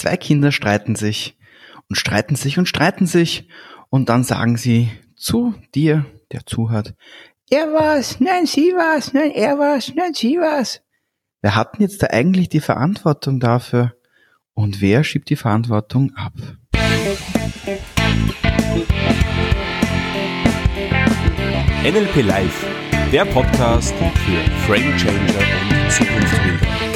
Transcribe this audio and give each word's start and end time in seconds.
Zwei 0.00 0.16
Kinder 0.16 0.50
streiten 0.50 0.96
sich 0.96 1.36
und 1.90 1.96
streiten 1.96 2.34
sich 2.34 2.58
und 2.58 2.64
streiten 2.64 3.04
sich 3.04 3.50
und 3.90 4.08
dann 4.08 4.24
sagen 4.24 4.56
sie 4.56 4.90
zu 5.14 5.52
dir, 5.74 6.06
der 6.32 6.46
zuhört, 6.46 6.94
er 7.50 7.70
war's, 7.74 8.18
nein, 8.18 8.46
sie 8.46 8.72
war's, 8.72 9.12
nein, 9.12 9.30
er 9.30 9.58
war's, 9.58 9.92
nein, 9.94 10.14
sie 10.14 10.38
war's. 10.38 10.80
Wer 11.42 11.54
hat 11.54 11.74
denn 11.74 11.82
jetzt 11.82 12.02
da 12.02 12.06
eigentlich 12.06 12.48
die 12.48 12.60
Verantwortung 12.60 13.40
dafür? 13.40 13.92
Und 14.54 14.80
wer 14.80 15.04
schiebt 15.04 15.28
die 15.28 15.36
Verantwortung 15.36 16.14
ab? 16.16 16.32
NLP 21.84 22.22
Live, 22.22 22.66
der 23.12 23.26
Podcast 23.26 23.92
für 23.94 24.50
Frame 24.66 24.96
Changer 24.96 25.44
und 25.68 25.92
Zukunftsbilder. 25.92 26.90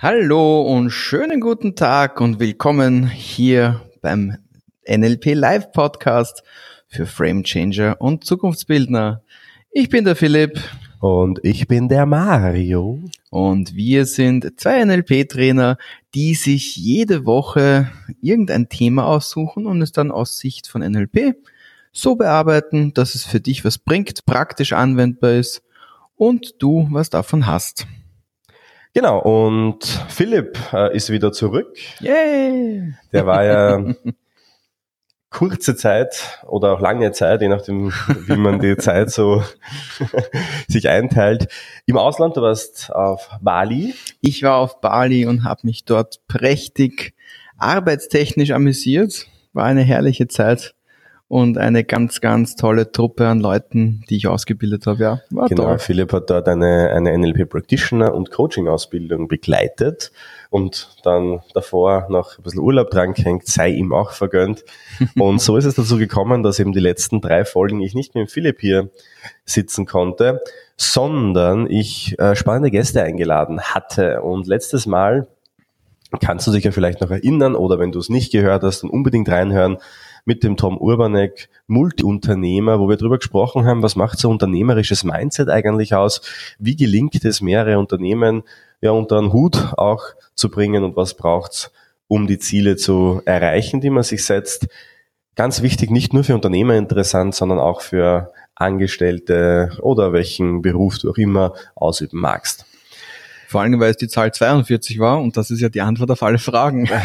Hallo 0.00 0.62
und 0.62 0.90
schönen 0.90 1.40
guten 1.40 1.74
Tag 1.74 2.20
und 2.20 2.38
willkommen 2.38 3.08
hier 3.08 3.80
beim 4.00 4.38
NLP 4.88 5.34
Live 5.34 5.72
Podcast 5.72 6.44
für 6.86 7.04
Frame 7.04 7.42
Changer 7.42 7.96
und 7.98 8.22
Zukunftsbildner. 8.22 9.24
Ich 9.72 9.88
bin 9.88 10.04
der 10.04 10.14
Philipp. 10.14 10.60
Und 11.00 11.40
ich 11.42 11.66
bin 11.66 11.88
der 11.88 12.06
Mario. 12.06 13.00
Und 13.30 13.74
wir 13.74 14.06
sind 14.06 14.60
zwei 14.60 14.84
NLP-Trainer, 14.84 15.78
die 16.14 16.36
sich 16.36 16.76
jede 16.76 17.26
Woche 17.26 17.90
irgendein 18.22 18.68
Thema 18.68 19.04
aussuchen 19.04 19.66
und 19.66 19.82
es 19.82 19.90
dann 19.90 20.12
aus 20.12 20.38
Sicht 20.38 20.68
von 20.68 20.80
NLP 20.80 21.34
so 21.90 22.14
bearbeiten, 22.14 22.94
dass 22.94 23.16
es 23.16 23.24
für 23.24 23.40
dich 23.40 23.64
was 23.64 23.78
bringt, 23.78 24.24
praktisch 24.26 24.74
anwendbar 24.74 25.32
ist 25.32 25.64
und 26.14 26.62
du 26.62 26.86
was 26.92 27.10
davon 27.10 27.48
hast. 27.48 27.88
Genau, 28.98 29.20
und 29.20 29.84
Philipp 30.08 30.58
äh, 30.72 30.92
ist 30.92 31.10
wieder 31.10 31.30
zurück. 31.30 31.78
Yay! 32.00 32.94
Der 33.12 33.26
war 33.26 33.44
ja 33.44 33.94
kurze 35.30 35.76
Zeit 35.76 36.40
oder 36.48 36.72
auch 36.72 36.80
lange 36.80 37.12
Zeit, 37.12 37.40
je 37.40 37.46
nachdem, 37.46 37.92
wie 38.26 38.36
man 38.36 38.58
die 38.58 38.76
Zeit 38.76 39.12
so 39.12 39.44
sich 40.68 40.88
einteilt, 40.88 41.46
im 41.86 41.96
Ausland. 41.96 42.36
Du 42.36 42.42
warst 42.42 42.92
auf 42.92 43.30
Bali. 43.40 43.94
Ich 44.20 44.42
war 44.42 44.56
auf 44.56 44.80
Bali 44.80 45.26
und 45.26 45.44
habe 45.44 45.60
mich 45.62 45.84
dort 45.84 46.26
prächtig 46.26 47.14
arbeitstechnisch 47.56 48.50
amüsiert. 48.50 49.28
War 49.52 49.66
eine 49.66 49.82
herrliche 49.82 50.26
Zeit 50.26 50.74
und 51.28 51.58
eine 51.58 51.84
ganz, 51.84 52.22
ganz 52.22 52.56
tolle 52.56 52.90
Truppe 52.90 53.26
an 53.28 53.40
Leuten, 53.40 54.02
die 54.08 54.16
ich 54.16 54.26
ausgebildet 54.26 54.86
habe. 54.86 55.02
Ja, 55.02 55.20
war 55.28 55.48
genau, 55.48 55.64
toll. 55.64 55.78
Philipp 55.78 56.12
hat 56.14 56.30
dort 56.30 56.48
eine, 56.48 56.90
eine 56.90 57.16
NLP 57.16 57.50
Practitioner 57.50 58.14
und 58.14 58.30
Coaching-Ausbildung 58.30 59.28
begleitet 59.28 60.10
und 60.48 60.96
dann 61.02 61.40
davor 61.52 62.06
noch 62.08 62.38
ein 62.38 62.42
bisschen 62.42 62.60
Urlaub 62.60 62.88
dran 62.90 63.12
gehängt, 63.12 63.46
sei 63.46 63.68
ihm 63.68 63.92
auch 63.92 64.12
vergönnt. 64.12 64.64
Und 65.18 65.42
so 65.42 65.58
ist 65.58 65.66
es 65.66 65.74
dazu 65.74 65.98
gekommen, 65.98 66.42
dass 66.42 66.58
eben 66.58 66.72
die 66.72 66.80
letzten 66.80 67.20
drei 67.20 67.44
Folgen 67.44 67.82
ich 67.82 67.94
nicht 67.94 68.14
mit 68.14 68.30
Philipp 68.30 68.60
hier 68.60 68.88
sitzen 69.44 69.84
konnte, 69.84 70.40
sondern 70.78 71.70
ich 71.70 72.18
äh, 72.18 72.34
spannende 72.34 72.70
Gäste 72.70 73.02
eingeladen 73.02 73.60
hatte. 73.60 74.22
Und 74.22 74.46
letztes 74.46 74.86
Mal 74.86 75.26
kannst 76.20 76.46
du 76.46 76.52
dich 76.52 76.64
ja 76.64 76.70
vielleicht 76.70 77.02
noch 77.02 77.10
erinnern 77.10 77.54
oder 77.54 77.78
wenn 77.78 77.92
du 77.92 77.98
es 77.98 78.08
nicht 78.08 78.32
gehört 78.32 78.62
hast, 78.62 78.82
dann 78.82 78.90
unbedingt 78.90 79.28
reinhören 79.28 79.76
mit 80.28 80.44
dem 80.44 80.58
Tom 80.58 80.76
Urbanek, 80.76 81.48
Multiunternehmer, 81.68 82.78
wo 82.78 82.86
wir 82.90 82.98
darüber 82.98 83.16
gesprochen 83.16 83.64
haben, 83.64 83.82
was 83.82 83.96
macht 83.96 84.18
so 84.18 84.28
unternehmerisches 84.28 85.02
Mindset 85.02 85.48
eigentlich 85.48 85.94
aus? 85.94 86.20
Wie 86.58 86.76
gelingt 86.76 87.24
es, 87.24 87.40
mehrere 87.40 87.78
Unternehmen 87.78 88.42
ja 88.82 88.90
unter 88.90 89.16
einen 89.16 89.32
Hut 89.32 89.72
auch 89.78 90.04
zu 90.34 90.50
bringen 90.50 90.84
und 90.84 90.96
was 90.96 91.14
braucht's, 91.14 91.72
um 92.08 92.26
die 92.26 92.38
Ziele 92.38 92.76
zu 92.76 93.22
erreichen, 93.24 93.80
die 93.80 93.88
man 93.88 94.02
sich 94.02 94.22
setzt? 94.22 94.68
Ganz 95.34 95.62
wichtig, 95.62 95.90
nicht 95.90 96.12
nur 96.12 96.24
für 96.24 96.34
Unternehmer 96.34 96.74
interessant, 96.74 97.34
sondern 97.34 97.58
auch 97.58 97.80
für 97.80 98.30
Angestellte 98.54 99.78
oder 99.80 100.12
welchen 100.12 100.60
Beruf 100.60 100.98
du 100.98 101.10
auch 101.10 101.16
immer 101.16 101.54
ausüben 101.74 102.20
magst. 102.20 102.66
Vor 103.46 103.62
allem, 103.62 103.80
weil 103.80 103.92
es 103.92 103.96
die 103.96 104.08
Zahl 104.08 104.30
42 104.30 104.98
war 104.98 105.22
und 105.22 105.38
das 105.38 105.50
ist 105.50 105.62
ja 105.62 105.70
die 105.70 105.80
Antwort 105.80 106.10
auf 106.10 106.22
alle 106.22 106.38
Fragen. 106.38 106.86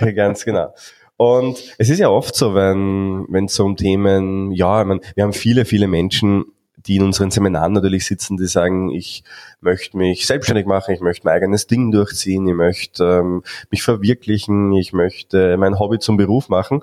Ja, 0.00 0.10
ganz 0.12 0.44
genau. 0.44 0.74
Und 1.20 1.62
es 1.76 1.90
ist 1.90 1.98
ja 1.98 2.08
oft 2.08 2.34
so, 2.34 2.54
wenn 2.54 3.26
wenn 3.28 3.44
es 3.44 3.60
um 3.60 3.76
Themen, 3.76 4.52
ja, 4.52 4.80
ich 4.80 4.86
meine, 4.86 5.02
wir 5.14 5.24
haben 5.24 5.34
viele, 5.34 5.66
viele 5.66 5.86
Menschen, 5.86 6.46
die 6.78 6.96
in 6.96 7.02
unseren 7.02 7.30
Seminaren 7.30 7.74
natürlich 7.74 8.06
sitzen, 8.06 8.38
die 8.38 8.46
sagen, 8.46 8.88
ich 8.88 9.22
möchte 9.60 9.98
mich 9.98 10.26
selbstständig 10.26 10.64
machen, 10.64 10.94
ich 10.94 11.02
möchte 11.02 11.26
mein 11.26 11.34
eigenes 11.34 11.66
Ding 11.66 11.90
durchziehen, 11.90 12.48
ich 12.48 12.54
möchte 12.54 13.04
ähm, 13.04 13.42
mich 13.70 13.82
verwirklichen, 13.82 14.72
ich 14.72 14.94
möchte 14.94 15.58
mein 15.58 15.78
Hobby 15.78 15.98
zum 15.98 16.16
Beruf 16.16 16.48
machen. 16.48 16.82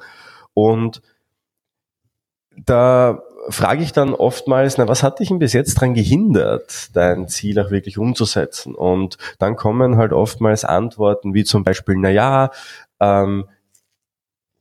Und 0.53 1.01
da 2.63 3.23
frage 3.49 3.81
ich 3.81 3.91
dann 3.91 4.13
oftmals, 4.13 4.77
na, 4.77 4.87
was 4.87 5.01
hat 5.01 5.17
dich 5.17 5.29
denn 5.29 5.39
bis 5.39 5.53
jetzt 5.53 5.77
daran 5.77 5.95
gehindert, 5.95 6.95
dein 6.95 7.27
Ziel 7.27 7.59
auch 7.59 7.71
wirklich 7.71 7.97
umzusetzen? 7.97 8.75
Und 8.75 9.17
dann 9.39 9.55
kommen 9.55 9.97
halt 9.97 10.13
oftmals 10.13 10.63
Antworten 10.63 11.33
wie 11.33 11.43
zum 11.43 11.63
Beispiel, 11.63 11.95
na 11.97 12.11
ja, 12.11 12.51
ähm, 12.99 13.45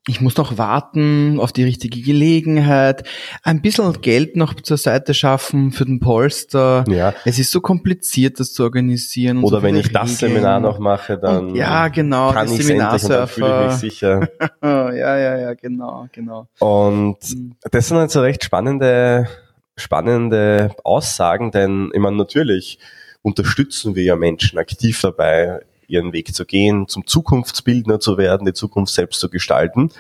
ich 0.09 0.21
muss 0.21 0.37
noch 0.37 0.57
warten 0.57 1.41
auf 1.41 1.53
die 1.53 1.65
richtige 1.65 2.01
Gelegenheit, 2.01 3.03
ein 3.43 3.61
bisschen 3.61 4.01
Geld 4.01 4.37
noch 4.37 4.55
zur 4.55 4.77
Seite 4.77 5.15
schaffen 5.15 5.73
für 5.73 5.85
den 5.85 5.99
Polster. 5.99 6.85
Ja. 6.89 7.13
Es 7.25 7.41
ist 7.41 7.51
so 7.51 7.61
kompliziert, 7.61 8.39
das 8.39 8.53
zu 8.53 8.63
organisieren. 8.63 9.43
Oder 9.43 9.59
so 9.59 9.63
wenn 9.65 9.75
ich 9.75 9.87
Regeln. 9.87 10.07
das 10.07 10.19
Seminar 10.19 10.61
noch 10.61 10.79
mache, 10.79 11.19
dann 11.19 11.49
und, 11.49 11.57
ja, 11.57 11.89
genau, 11.89 12.33
kann 12.33 12.47
ich 12.47 12.65
Seminarsurfer. 12.65 13.27
fühle 13.27 13.61
ich 13.63 13.67
mich 13.67 13.75
sicher. 13.75 14.29
ja, 14.63 14.93
ja, 14.93 15.39
ja, 15.39 15.55
genau, 15.55 16.07
genau. 16.13 16.47
Und 16.61 17.19
mhm. 17.35 17.57
das 17.71 17.89
sind 17.89 17.97
halt 17.97 18.13
so 18.13 18.21
recht 18.21 18.45
spannende, 18.45 19.29
spannende 19.77 20.71
Aussagen, 20.85 21.51
denn 21.51 21.91
ich 21.93 22.01
meine, 22.01 22.17
natürlich 22.17 22.79
unterstützen 23.23 23.97
wir 23.97 24.05
ja 24.05 24.15
Menschen 24.15 24.57
aktiv 24.57 25.01
dabei, 25.01 25.63
ihren 25.89 26.13
Weg 26.13 26.35
zu 26.35 26.45
gehen, 26.45 26.89
zum 26.89 27.07
Zukunftsbildner 27.07 28.01
zu 28.01 28.19
werden, 28.19 28.47
die 28.47 28.53
Zukunft 28.53 28.95
selbst 28.95 29.21
zu 29.21 29.31
gestalten. 29.31 29.91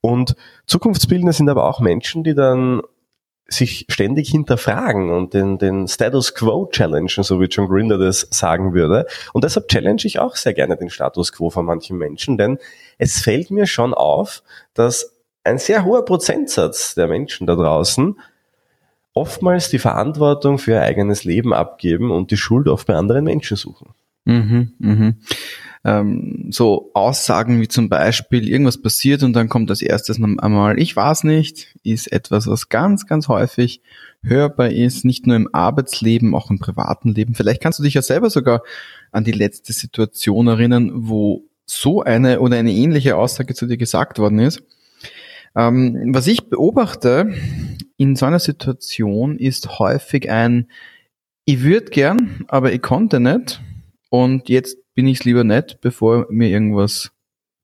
Und 0.00 0.36
Zukunftsbildner 0.66 1.32
sind 1.32 1.48
aber 1.48 1.68
auch 1.68 1.80
Menschen, 1.80 2.24
die 2.24 2.34
dann 2.34 2.82
sich 3.48 3.86
ständig 3.88 4.30
hinterfragen 4.30 5.10
und 5.10 5.34
den, 5.34 5.58
den 5.58 5.86
Status 5.88 6.34
Quo 6.34 6.66
challengen, 6.70 7.22
so 7.22 7.40
wie 7.40 7.46
John 7.46 7.68
Grinder 7.68 7.98
das 7.98 8.26
sagen 8.30 8.72
würde. 8.72 9.06
Und 9.32 9.44
deshalb 9.44 9.68
challenge 9.68 10.02
ich 10.04 10.18
auch 10.18 10.36
sehr 10.36 10.54
gerne 10.54 10.76
den 10.76 10.90
Status 10.90 11.32
Quo 11.32 11.50
von 11.50 11.66
manchen 11.66 11.98
Menschen, 11.98 12.38
denn 12.38 12.58
es 12.98 13.20
fällt 13.20 13.50
mir 13.50 13.66
schon 13.66 13.94
auf, 13.94 14.42
dass 14.74 15.12
ein 15.44 15.58
sehr 15.58 15.84
hoher 15.84 16.04
Prozentsatz 16.04 16.94
der 16.94 17.08
Menschen 17.08 17.46
da 17.46 17.54
draußen 17.54 18.16
oftmals 19.14 19.68
die 19.68 19.78
Verantwortung 19.78 20.58
für 20.58 20.72
ihr 20.72 20.82
eigenes 20.82 21.24
Leben 21.24 21.52
abgeben 21.52 22.10
und 22.10 22.30
die 22.30 22.36
Schuld 22.36 22.68
oft 22.68 22.86
bei 22.86 22.94
anderen 22.94 23.24
Menschen 23.24 23.56
suchen. 23.56 23.94
Mhm, 24.24 24.72
mhm. 24.78 25.14
Ähm, 25.84 26.46
so 26.50 26.90
Aussagen 26.94 27.60
wie 27.60 27.66
zum 27.66 27.88
Beispiel, 27.88 28.48
irgendwas 28.48 28.80
passiert 28.80 29.24
und 29.24 29.32
dann 29.32 29.48
kommt 29.48 29.68
als 29.70 29.82
erstes 29.82 30.22
einmal, 30.22 30.78
ich 30.78 30.94
weiß 30.94 31.24
nicht, 31.24 31.74
ist 31.82 32.12
etwas, 32.12 32.46
was 32.46 32.68
ganz, 32.68 33.06
ganz 33.06 33.26
häufig 33.26 33.82
hörbar 34.22 34.70
ist, 34.70 35.04
nicht 35.04 35.26
nur 35.26 35.34
im 35.34 35.48
Arbeitsleben, 35.52 36.36
auch 36.36 36.50
im 36.50 36.60
privaten 36.60 37.12
Leben. 37.12 37.34
Vielleicht 37.34 37.60
kannst 37.60 37.80
du 37.80 37.82
dich 37.82 37.94
ja 37.94 38.02
selber 38.02 38.30
sogar 38.30 38.62
an 39.10 39.24
die 39.24 39.32
letzte 39.32 39.72
Situation 39.72 40.46
erinnern, 40.46 40.92
wo 40.94 41.44
so 41.66 42.02
eine 42.02 42.40
oder 42.40 42.56
eine 42.58 42.72
ähnliche 42.72 43.16
Aussage 43.16 43.54
zu 43.54 43.66
dir 43.66 43.76
gesagt 43.76 44.20
worden 44.20 44.38
ist. 44.38 44.62
Ähm, 45.56 46.14
was 46.14 46.28
ich 46.28 46.48
beobachte 46.48 47.34
in 47.96 48.14
so 48.14 48.26
einer 48.26 48.38
Situation 48.38 49.36
ist 49.36 49.80
häufig 49.80 50.30
ein, 50.30 50.68
ich 51.44 51.62
würde 51.62 51.86
gern, 51.86 52.44
aber 52.46 52.72
ich 52.72 52.82
konnte 52.82 53.18
nicht 53.18 53.60
und 54.12 54.50
jetzt 54.50 54.76
bin 54.94 55.06
ich 55.06 55.20
es 55.20 55.24
lieber 55.24 55.42
nicht, 55.42 55.80
bevor 55.80 56.26
mir 56.28 56.50
irgendwas 56.50 57.12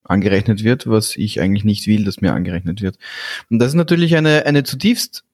angerechnet 0.03 0.65
wird, 0.65 0.87
was 0.87 1.15
ich 1.15 1.43
eigentlich 1.43 1.65
nicht 1.65 1.87
will, 1.87 2.05
dass 2.05 2.23
mir 2.23 2.33
angerechnet 2.33 2.81
wird. 2.81 2.97
Und 3.50 3.59
das 3.59 3.69
ist 3.69 3.75
natürlich 3.75 4.17
eine, 4.17 4.47
eine 4.47 4.62
zutiefst 4.62 5.25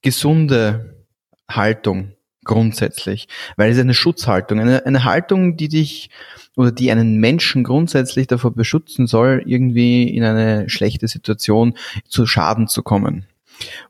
gesunde 0.00 1.04
Haltung 1.50 2.12
grundsätzlich, 2.44 3.28
weil 3.58 3.72
es 3.72 3.78
eine 3.78 3.92
Schutzhaltung, 3.92 4.58
eine, 4.58 4.86
eine 4.86 5.04
Haltung, 5.04 5.58
die 5.58 5.68
dich 5.68 6.08
oder 6.56 6.72
die 6.72 6.90
einen 6.90 7.18
Menschen 7.18 7.62
grundsätzlich 7.62 8.26
davor 8.26 8.54
beschützen 8.54 9.06
soll, 9.06 9.42
irgendwie 9.44 10.08
in 10.08 10.24
eine 10.24 10.70
schlechte 10.70 11.08
Situation 11.08 11.76
zu 12.08 12.24
Schaden 12.24 12.68
zu 12.68 12.82
kommen. 12.82 13.26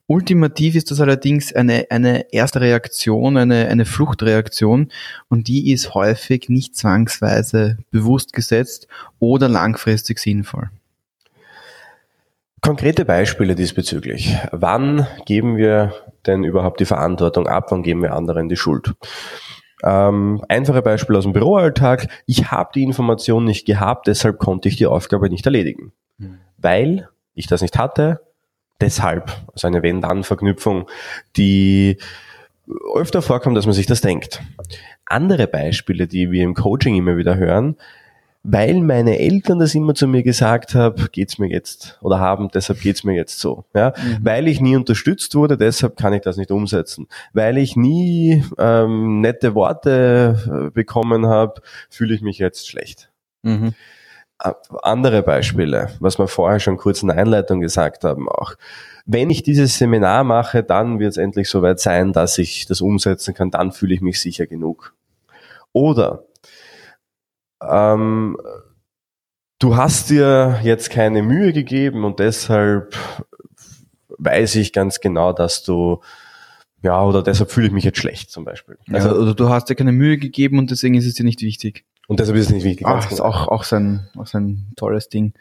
Ultimativ 0.07 0.75
ist 0.75 0.91
das 0.91 1.01
allerdings 1.01 1.53
eine, 1.53 1.87
eine 1.91 2.33
erste 2.33 2.61
Reaktion, 2.61 3.37
eine, 3.37 3.69
eine 3.69 3.85
Fluchtreaktion 3.85 4.91
und 5.29 5.49
die 5.49 5.73
ist 5.73 5.95
häufig 5.95 6.49
nicht 6.49 6.77
zwangsweise 6.77 7.79
bewusst 7.91 8.33
gesetzt 8.33 8.89
oder 9.19 9.49
langfristig 9.49 10.19
sinnvoll. 10.19 10.71
Konkrete 12.61 13.05
Beispiele 13.05 13.57
diesbezüglich. 13.57 14.37
Wann 14.53 15.07
geben 15.27 15.57
wir 15.57 15.95
denn 16.27 16.45
überhaupt 16.45 16.79
die 16.79 16.85
Verantwortung 16.85 17.49
ab? 17.49 17.67
Wann 17.71 17.83
geben 17.83 18.03
wir 18.03 18.15
anderen 18.15 18.49
die 18.49 18.57
Schuld? 18.57 18.95
Ähm, 19.83 20.45
einfache 20.49 20.81
Beispiele 20.81 21.19
aus 21.19 21.25
dem 21.25 21.33
Büroalltag. 21.33 22.07
Ich 22.27 22.53
habe 22.53 22.71
die 22.75 22.85
Information 22.85 23.45
nicht 23.45 23.67
gehabt, 23.67 24.07
deshalb 24.07 24.39
konnte 24.39 24.69
ich 24.69 24.77
die 24.77 24.87
Aufgabe 24.87 25.29
nicht 25.29 25.45
erledigen. 25.45 25.93
Mhm. 26.19 26.39
Weil 26.57 27.09
ich 27.35 27.49
das 27.49 27.63
nicht 27.63 27.79
hatte, 27.79 28.21
deshalb. 28.83 29.33
Also 29.53 29.67
eine 29.69 29.83
Wenn-Dann-Verknüpfung, 29.83 30.89
die 31.37 31.97
öfter 32.95 33.23
vorkommt, 33.23 33.57
dass 33.57 33.67
man 33.67 33.75
sich 33.75 33.87
das 33.87 34.01
denkt. 34.01 34.43
Andere 35.07 35.47
Beispiele, 35.47 36.07
die 36.07 36.31
wir 36.31 36.45
im 36.45 36.55
Coaching 36.55 36.97
immer 36.97 37.17
wieder 37.17 37.37
hören, 37.37 37.77
weil 38.45 38.81
meine 38.81 39.19
Eltern 39.19 39.61
das 39.61 39.75
immer 39.75 39.95
zu 39.95 40.09
mir 40.09 40.23
gesagt 40.23 40.75
haben, 40.75 41.09
geht's 41.13 41.39
mir 41.39 41.49
jetzt 41.49 41.99
oder 42.03 42.19
haben, 42.19 42.51
deshalb 42.53 42.81
geht's 42.81 43.05
mir 43.05 43.15
jetzt 43.15 43.39
so. 43.39 43.65
Ja? 43.75 43.95
Mhm. 43.97 44.19
Weil 44.23 44.49
ich 44.49 44.61
nie 44.61 44.77
unterstützt 44.77 45.35
wurde, 45.35 45.57
deshalb 45.57 45.97
kann 45.97 46.13
ich 46.13 46.23
das 46.23 46.37
nicht 46.37 46.51
umsetzen. 46.51 47.07
Weil 47.33 47.57
ich 47.59 47.77
nie 47.77 48.45
ähm, 48.59 49.21
nette 49.21 49.55
Worte 49.55 50.67
äh, 50.69 50.71
bekommen 50.71 51.27
habe, 51.27 51.63
fühle 51.89 52.15
ich 52.15 52.23
mich 52.23 52.39
jetzt 52.39 52.69
schlecht. 52.69 53.11
Mhm. 53.43 53.75
Andere 54.39 55.23
Beispiele, 55.23 55.91
was 56.01 56.19
wir 56.19 56.27
vorher 56.27 56.59
schon 56.59 56.77
kurz 56.77 57.03
in 57.03 57.09
der 57.09 57.19
Einleitung 57.19 57.61
gesagt 57.61 58.05
haben 58.05 58.29
auch. 58.29 58.55
Wenn 59.07 59.31
ich 59.31 59.43
dieses 59.43 59.79
Seminar 59.79 60.25
mache, 60.25 60.63
dann 60.63 60.99
wird 60.99 61.13
es 61.13 61.17
endlich 61.17 61.49
soweit 61.49 61.81
sein, 61.81 62.13
dass 62.13 62.39
ich 62.39 62.67
das 62.67 62.81
umsetzen 62.81 63.35
kann, 63.35 63.51
dann 63.51 63.73
fühle 63.73 63.95
ich 63.95 64.01
mich 64.01 64.21
sicher 64.21 64.47
genug. 64.47 64.95
Oder 65.73 66.25
ähm, 67.63 68.37
du 69.59 69.77
hast 69.77 70.11
dir 70.11 70.61
jetzt 70.63 70.91
keine 70.91 71.23
Mühe 71.23 71.53
gegeben 71.53 72.05
und 72.05 72.19
deshalb 72.19 72.97
weiß 74.19 74.57
ich 74.57 74.73
ganz 74.73 75.01
genau, 75.01 75.33
dass 75.33 75.63
du 75.63 76.01
ja, 76.83 77.05
oder 77.05 77.23
deshalb 77.23 77.53
fühle 77.53 77.69
ich 77.69 77.73
mich 77.73 77.85
jetzt 77.85 77.99
schlecht 77.99 78.31
zum 78.31 78.45
Beispiel. 78.45 78.77
Also, 78.91 79.09
ja, 79.11 79.15
oder 79.15 79.35
du 79.35 79.49
hast 79.49 79.71
dir 79.71 79.77
keine 79.77 79.93
Mühe 79.93 80.19
gegeben 80.19 80.59
und 80.59 80.71
deswegen 80.73 80.95
ist 80.95 81.07
es 81.07 81.15
dir 81.15 81.25
nicht 81.25 81.41
wichtig. 81.41 81.85
Und 82.09 82.21
deshalb 82.21 82.37
ist 82.37 82.47
es 82.47 82.53
nicht 82.53 82.65
wichtig. 82.65 82.87
Ach, 82.87 83.11
ist 83.11 83.19
genau. 83.19 83.29
auch, 83.29 83.49
auch, 83.49 83.65
sein, 83.65 84.09
auch 84.17 84.27
sein 84.27 84.73
tolles 84.77 85.09
Ding. 85.09 85.35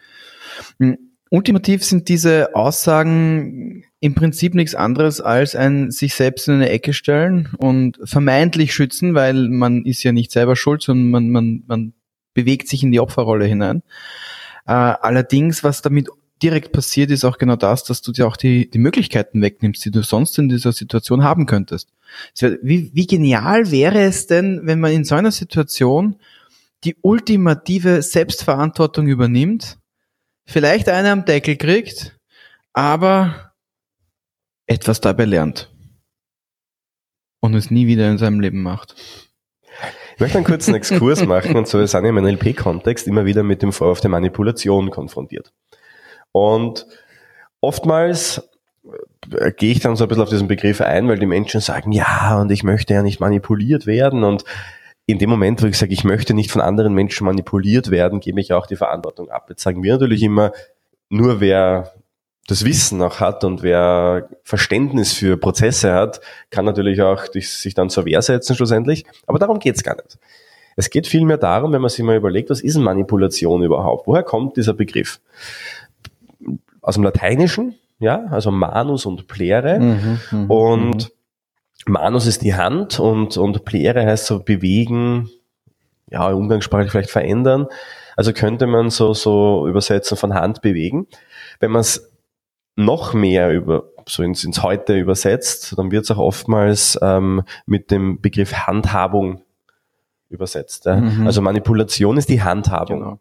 Hm, 0.80 0.98
ultimativ 1.30 1.84
sind 1.84 2.08
diese 2.10 2.56
Aussagen 2.56 3.84
im 4.00 4.16
Prinzip 4.16 4.54
nichts 4.54 4.76
anderes 4.76 5.22
als 5.22 5.56
ein 5.56 5.92
sich 5.92 6.14
selbst 6.14 6.48
in 6.48 6.56
eine 6.56 6.70
Ecke 6.70 6.94
stellen 6.94 7.50
und 7.58 8.00
vermeintlich 8.04 8.74
schützen, 8.74 9.14
weil 9.14 9.48
man 9.50 9.86
ist 9.86 10.04
ja 10.04 10.12
nicht 10.12 10.32
selber 10.32 10.56
schuld, 10.56 10.82
sondern 10.82 11.10
man, 11.10 11.30
man, 11.30 11.64
man 11.68 11.94
bewegt 12.34 12.68
sich 12.68 12.84
in 12.84 12.92
die 12.92 13.00
Opferrolle 13.00 13.46
hinein. 13.46 13.84
Äh, 14.66 14.72
allerdings, 14.72 15.64
was 15.64 15.82
damit 15.82 16.10
direkt 16.42 16.72
passiert, 16.72 17.12
ist 17.12 17.24
auch 17.24 17.38
genau 17.38 17.56
das, 17.56 17.84
dass 17.84 18.02
du 18.02 18.12
dir 18.12 18.28
auch 18.28 18.38
die, 18.38 18.70
die 18.70 18.80
Möglichkeiten 18.80 19.42
wegnimmst, 19.42 19.86
die 19.86 19.92
du 19.92 20.02
sonst 20.02 20.38
in 20.40 20.50
dieser 20.50 20.72
Situation 20.72 21.24
haben 21.24 21.46
könntest. 21.46 21.90
Wie, 22.62 22.92
wie 22.94 23.08
genial 23.08 23.72
wäre 23.72 24.02
es 24.02 24.28
denn, 24.28 24.62
wenn 24.64 24.80
man 24.80 24.92
in 24.92 25.06
so 25.06 25.16
einer 25.16 25.32
Situation 25.32 26.18
die 26.84 26.98
ultimative 27.02 28.02
Selbstverantwortung 28.02 29.08
übernimmt, 29.08 29.78
vielleicht 30.46 30.90
eine 30.90 31.12
am 31.12 31.26
Deckel 31.26 31.58
kriegt, 31.58 32.18
aber 32.74 33.54
etwas 34.66 35.02
dabei 35.02 35.26
lernt 35.26 35.72
und 37.40 37.56
es 37.56 37.72
nie 37.72 37.88
wieder 37.88 38.10
in 38.10 38.18
seinem 38.18 38.40
Leben 38.40 38.62
macht. 38.62 38.96
Ich 40.16 40.20
möchte 40.20 40.38
einen 40.38 40.46
kurzen 40.46 40.76
Exkurs 40.76 41.26
machen 41.26 41.56
und 41.56 41.68
so, 41.68 41.80
wir 41.80 41.88
sind 41.88 42.06
im 42.06 42.16
NLP-Kontext 42.16 43.08
immer 43.08 43.26
wieder 43.26 43.44
mit 43.44 43.62
dem 43.62 43.74
Vorwurf 43.74 44.02
der 44.02 44.12
Manipulation 44.12 44.92
konfrontiert. 44.92 45.52
Und 46.32 46.86
oftmals 47.60 48.50
äh, 49.32 49.52
gehe 49.52 49.72
ich 49.72 49.80
dann 49.80 49.96
so 49.96 50.06
ein 50.06 50.08
bisschen 50.08 50.24
auf 50.24 50.30
diesen 50.30 50.48
Begriff 50.48 50.82
ein, 50.82 51.08
weil 51.08 51.20
die 51.20 51.26
Menschen 51.26 51.62
sagen, 51.62 51.92
ja, 51.92 52.40
und 52.40 52.52
ich 52.52 52.64
möchte 52.64 52.94
ja 52.94 53.02
nicht 53.04 53.20
manipuliert 53.20 53.86
werden. 53.86 54.24
Und 54.24 54.44
in 55.12 55.20
dem 55.20 55.30
Moment, 55.30 55.62
wo 55.62 55.68
ich 55.68 55.78
sage, 55.78 55.94
ich 55.94 56.04
möchte 56.04 56.34
nicht 56.34 56.52
von 56.52 56.62
anderen 56.62 56.94
Menschen 56.94 57.26
manipuliert 57.26 57.92
werden, 57.92 58.20
gebe 58.20 58.40
ich 58.40 58.54
auch 58.54 58.66
die 58.66 58.76
Verantwortung 58.76 59.30
ab. 59.30 59.48
Jetzt 59.50 59.64
sagen 59.64 59.84
wir 59.84 59.94
natürlich 59.94 60.24
immer, 60.24 60.52
nur 61.10 61.40
wer 61.40 61.94
das 62.48 62.66
Wissen 62.66 63.02
auch 63.02 63.20
hat 63.20 63.44
und 63.44 63.64
wer 63.64 64.30
Verständnis 64.44 65.14
für 65.14 65.38
Prozesse 65.38 65.94
hat, 65.94 66.22
kann 66.50 66.66
natürlich 66.66 67.02
auch 67.02 67.26
sich 67.34 67.74
dann 67.74 67.90
zur 67.90 68.06
Wehr 68.06 68.22
setzen 68.22 68.56
schlussendlich. 68.56 69.06
Aber 69.28 69.40
darum 69.40 69.60
geht's 69.60 69.84
gar 69.84 69.96
nicht. 69.96 70.18
Es 70.76 70.90
geht 70.90 71.08
vielmehr 71.08 71.38
darum, 71.38 71.74
wenn 71.74 71.82
man 71.82 71.90
sich 71.90 72.04
mal 72.04 72.16
überlegt, 72.16 72.50
was 72.50 72.62
ist 72.62 72.78
Manipulation 72.78 73.62
überhaupt? 73.64 74.08
Woher 74.08 74.24
kommt 74.24 74.58
dieser 74.58 74.74
Begriff? 74.74 75.20
Aus 76.82 76.96
dem 76.96 77.04
Lateinischen, 77.04 77.76
ja, 78.00 78.26
also 78.32 78.52
Manus 78.52 79.06
und 79.06 79.28
Plere. 79.28 79.80
Mhm, 79.80 80.20
mhm 80.32 80.52
und 80.52 80.96
mhm. 80.96 81.12
Manus 81.88 82.28
ist 82.28 82.42
die 82.42 82.56
Hand 82.56 83.00
und, 83.00 83.38
und 83.38 83.66
Plere 83.66 84.06
heißt 84.06 84.26
so 84.26 84.40
bewegen, 84.40 85.30
ja, 86.10 86.30
umgangssprachlich 86.32 86.92
vielleicht 86.92 87.10
verändern. 87.10 87.68
Also 88.16 88.34
könnte 88.34 88.68
man 88.68 88.90
so, 88.90 89.14
so 89.14 89.68
übersetzen 89.68 90.18
von 90.18 90.34
Hand 90.34 90.62
bewegen. 90.62 91.08
Wenn 91.60 91.72
man 91.72 91.82
es 91.82 92.12
noch 92.76 93.14
mehr 93.14 93.52
über 93.52 93.86
so 94.08 94.24
ins, 94.24 94.44
ins 94.44 94.62
Heute 94.64 94.98
übersetzt, 94.98 95.78
dann 95.78 95.92
wird 95.92 96.04
es 96.04 96.12
auch 96.12 96.18
oftmals 96.18 97.00
ähm, 97.02 97.44
mit 97.66 97.92
dem 97.92 98.20
Begriff 98.22 98.54
Handhabung 98.54 99.42
übersetzt. 100.30 100.86
Ja? 100.86 100.98
Mhm. 100.98 101.28
Also 101.28 101.42
Manipulation 101.42 102.18
ist 102.18 102.30
die 102.30 102.42
Handhabung. 102.42 103.00
Genau. 103.00 103.20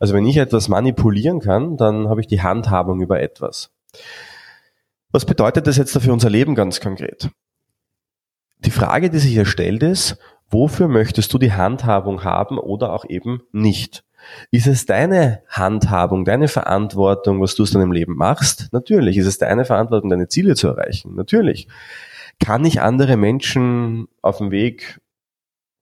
Also 0.00 0.14
wenn 0.14 0.26
ich 0.26 0.36
etwas 0.36 0.68
manipulieren 0.68 1.40
kann, 1.40 1.76
dann 1.76 2.08
habe 2.08 2.20
ich 2.20 2.26
die 2.26 2.42
Handhabung 2.42 3.00
über 3.00 3.20
etwas. 3.20 3.70
Was 5.10 5.24
bedeutet 5.24 5.66
das 5.66 5.76
jetzt 5.76 5.98
für 5.98 6.12
unser 6.12 6.30
Leben 6.30 6.54
ganz 6.54 6.80
konkret? 6.80 7.30
Die 8.64 8.70
Frage, 8.70 9.10
die 9.10 9.18
sich 9.18 9.32
hier 9.32 9.46
stellt, 9.46 9.82
ist, 9.82 10.18
wofür 10.50 10.88
möchtest 10.88 11.32
du 11.32 11.38
die 11.38 11.52
Handhabung 11.52 12.24
haben 12.24 12.58
oder 12.58 12.92
auch 12.92 13.04
eben 13.08 13.42
nicht? 13.52 14.04
Ist 14.50 14.66
es 14.66 14.84
deine 14.86 15.42
Handhabung, 15.48 16.24
deine 16.24 16.48
Verantwortung, 16.48 17.40
was 17.40 17.54
du 17.54 17.62
aus 17.62 17.70
deinem 17.70 17.92
Leben 17.92 18.16
machst? 18.16 18.68
Natürlich. 18.72 19.16
Ist 19.16 19.26
es 19.26 19.38
deine 19.38 19.64
Verantwortung, 19.64 20.10
deine 20.10 20.28
Ziele 20.28 20.54
zu 20.54 20.68
erreichen? 20.68 21.14
Natürlich. 21.14 21.68
Kann 22.40 22.64
ich 22.64 22.80
andere 22.80 23.16
Menschen 23.16 24.08
auf 24.22 24.38
dem 24.38 24.50
Weg 24.50 25.00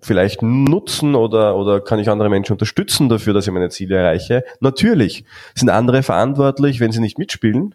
vielleicht 0.01 0.43
nutzen 0.43 1.15
oder, 1.15 1.57
oder 1.57 1.81
kann 1.81 1.99
ich 1.99 2.09
andere 2.09 2.29
Menschen 2.29 2.53
unterstützen 2.53 3.09
dafür, 3.09 3.35
dass 3.35 3.47
ich 3.47 3.53
meine 3.53 3.71
Ziele 3.71 3.97
erreiche? 3.97 4.45
Natürlich. 4.61 5.25
Sind 5.55 5.71
andere 5.71 6.03
verantwortlich, 6.03 6.81
wenn 6.81 6.93
sie 6.93 7.01
nicht 7.01 7.19
mitspielen? 7.19 7.75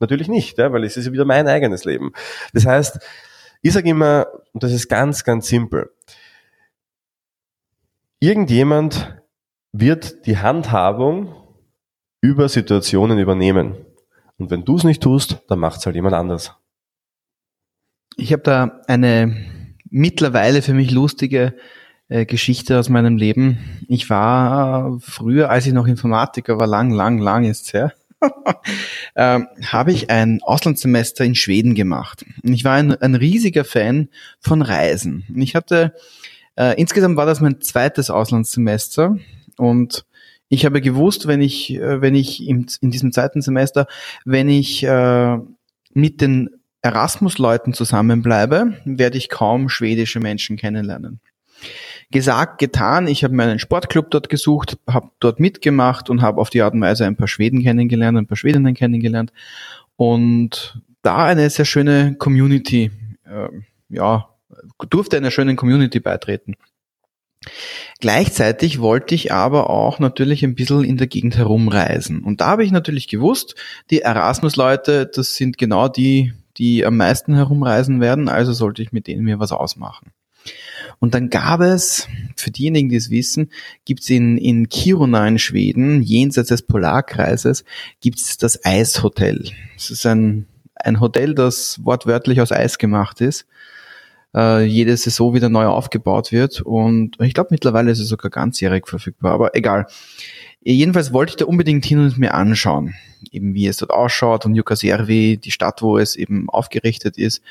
Natürlich 0.00 0.28
nicht, 0.28 0.58
ja, 0.58 0.72
weil 0.72 0.82
es 0.82 0.96
ist 0.96 1.06
ja 1.06 1.12
wieder 1.12 1.24
mein 1.24 1.46
eigenes 1.46 1.84
Leben. 1.84 2.12
Das 2.52 2.66
heißt, 2.66 2.98
ich 3.62 3.72
sage 3.72 3.88
immer, 3.88 4.26
und 4.52 4.62
das 4.62 4.72
ist 4.72 4.88
ganz, 4.88 5.24
ganz 5.24 5.48
simpel, 5.48 5.90
irgendjemand 8.20 9.22
wird 9.72 10.26
die 10.26 10.38
Handhabung 10.38 11.34
über 12.20 12.48
Situationen 12.48 13.18
übernehmen. 13.18 13.74
Und 14.38 14.50
wenn 14.50 14.64
du 14.64 14.76
es 14.76 14.84
nicht 14.84 15.02
tust, 15.02 15.42
dann 15.48 15.58
macht 15.58 15.80
es 15.80 15.86
halt 15.86 15.96
jemand 15.96 16.14
anders. 16.14 16.54
Ich 18.16 18.32
habe 18.32 18.42
da 18.42 18.80
eine 18.86 19.36
mittlerweile 19.88 20.62
für 20.62 20.74
mich 20.74 20.90
lustige 20.90 21.54
äh, 22.08 22.26
Geschichte 22.26 22.78
aus 22.78 22.88
meinem 22.88 23.16
Leben. 23.16 23.84
Ich 23.88 24.10
war 24.10 24.98
früher, 25.00 25.50
als 25.50 25.66
ich 25.66 25.72
noch 25.72 25.86
Informatiker 25.86 26.58
war, 26.58 26.66
lang, 26.66 26.90
lang, 26.90 27.18
lang 27.18 27.44
ist 27.44 27.72
her, 27.72 27.92
ähm, 29.16 29.48
habe 29.66 29.92
ich 29.92 30.10
ein 30.10 30.40
Auslandssemester 30.42 31.24
in 31.24 31.34
Schweden 31.34 31.74
gemacht. 31.74 32.24
Ich 32.42 32.64
war 32.64 32.74
ein, 32.74 32.94
ein 32.94 33.14
riesiger 33.14 33.64
Fan 33.64 34.08
von 34.40 34.62
Reisen. 34.62 35.24
Ich 35.34 35.54
hatte, 35.54 35.94
äh, 36.56 36.78
insgesamt 36.80 37.16
war 37.16 37.26
das 37.26 37.40
mein 37.40 37.60
zweites 37.60 38.10
Auslandssemester 38.10 39.18
und 39.56 40.04
ich 40.48 40.66
habe 40.66 40.80
gewusst, 40.80 41.26
wenn 41.26 41.40
ich, 41.40 41.74
äh, 41.74 42.00
wenn 42.00 42.14
ich 42.14 42.46
in, 42.46 42.66
in 42.80 42.90
diesem 42.90 43.12
zweiten 43.12 43.40
Semester, 43.40 43.86
wenn 44.24 44.48
ich 44.48 44.84
äh, 44.84 45.38
mit 45.94 46.20
den 46.20 46.50
Erasmus-Leuten 46.82 47.72
zusammenbleibe, 47.74 48.76
werde 48.84 49.16
ich 49.16 49.28
kaum 49.28 49.68
schwedische 49.68 50.20
Menschen 50.20 50.56
kennenlernen. 50.56 51.20
Gesagt, 52.10 52.58
getan, 52.58 53.06
ich 53.06 53.24
habe 53.24 53.34
meinen 53.34 53.58
Sportclub 53.58 54.10
dort 54.10 54.28
gesucht, 54.28 54.76
habe 54.86 55.10
dort 55.18 55.40
mitgemacht 55.40 56.10
und 56.10 56.20
habe 56.20 56.40
auf 56.40 56.50
die 56.50 56.60
Art 56.60 56.74
und 56.74 56.82
Weise 56.82 57.06
ein 57.06 57.16
paar 57.16 57.28
Schweden 57.28 57.62
kennengelernt, 57.62 58.18
ein 58.18 58.26
paar 58.26 58.36
Schwedinnen 58.36 58.74
kennengelernt 58.74 59.32
und 59.96 60.82
da 61.02 61.24
eine 61.24 61.48
sehr 61.50 61.64
schöne 61.64 62.14
Community, 62.18 62.90
äh, 63.24 63.48
ja, 63.88 64.28
durfte 64.90 65.16
einer 65.16 65.30
schönen 65.30 65.56
Community 65.56 66.00
beitreten. 66.00 66.54
Gleichzeitig 68.00 68.80
wollte 68.80 69.14
ich 69.14 69.32
aber 69.32 69.70
auch 69.70 69.98
natürlich 69.98 70.44
ein 70.44 70.54
bisschen 70.54 70.84
in 70.84 70.96
der 70.96 71.06
Gegend 71.06 71.36
herumreisen. 71.36 72.22
Und 72.22 72.40
da 72.40 72.48
habe 72.48 72.64
ich 72.64 72.70
natürlich 72.70 73.08
gewusst, 73.08 73.56
die 73.90 74.00
Erasmus-Leute, 74.00 75.06
das 75.06 75.34
sind 75.34 75.58
genau 75.58 75.88
die, 75.88 76.32
die 76.56 76.84
am 76.84 76.96
meisten 76.96 77.34
herumreisen 77.34 78.00
werden, 78.00 78.28
also 78.28 78.52
sollte 78.52 78.82
ich 78.82 78.92
mit 78.92 79.06
denen 79.06 79.24
mir 79.24 79.38
was 79.40 79.52
ausmachen. 79.52 80.12
Und 81.02 81.14
dann 81.14 81.30
gab 81.30 81.60
es, 81.60 82.06
für 82.36 82.52
diejenigen, 82.52 82.88
die 82.88 82.94
es 82.94 83.10
wissen, 83.10 83.50
gibt 83.84 84.02
es 84.02 84.10
in, 84.10 84.38
in 84.38 84.68
Kiruna 84.68 85.26
in 85.26 85.40
Schweden, 85.40 86.00
jenseits 86.00 86.50
des 86.50 86.62
Polarkreises, 86.62 87.64
gibt 88.00 88.20
es 88.20 88.36
das 88.36 88.64
Eishotel. 88.64 89.50
Es 89.76 89.90
ist 89.90 90.06
ein, 90.06 90.46
ein 90.76 91.00
Hotel, 91.00 91.34
das 91.34 91.80
wortwörtlich 91.82 92.40
aus 92.40 92.52
Eis 92.52 92.78
gemacht 92.78 93.20
ist. 93.20 93.46
Äh, 94.32 94.62
jede 94.62 94.96
Saison 94.96 95.34
wieder 95.34 95.48
neu 95.48 95.66
aufgebaut 95.66 96.30
wird. 96.30 96.60
Und 96.60 97.16
ich 97.18 97.34
glaube, 97.34 97.48
mittlerweile 97.50 97.90
ist 97.90 97.98
es 97.98 98.06
sogar 98.06 98.30
ganzjährig 98.30 98.86
verfügbar, 98.86 99.32
aber 99.32 99.56
egal. 99.56 99.88
Jedenfalls 100.60 101.12
wollte 101.12 101.30
ich 101.30 101.36
da 101.36 101.46
unbedingt 101.46 101.84
hin 101.84 101.98
und 101.98 102.16
mir 102.16 102.32
anschauen, 102.32 102.94
eben 103.32 103.54
wie 103.54 103.66
es 103.66 103.78
dort 103.78 103.90
ausschaut 103.90 104.46
und 104.46 104.54
Jukkasjärvi, 104.54 105.36
die 105.36 105.50
Stadt, 105.50 105.82
wo 105.82 105.98
es 105.98 106.14
eben 106.14 106.48
aufgerichtet 106.48 107.18
ist, 107.18 107.42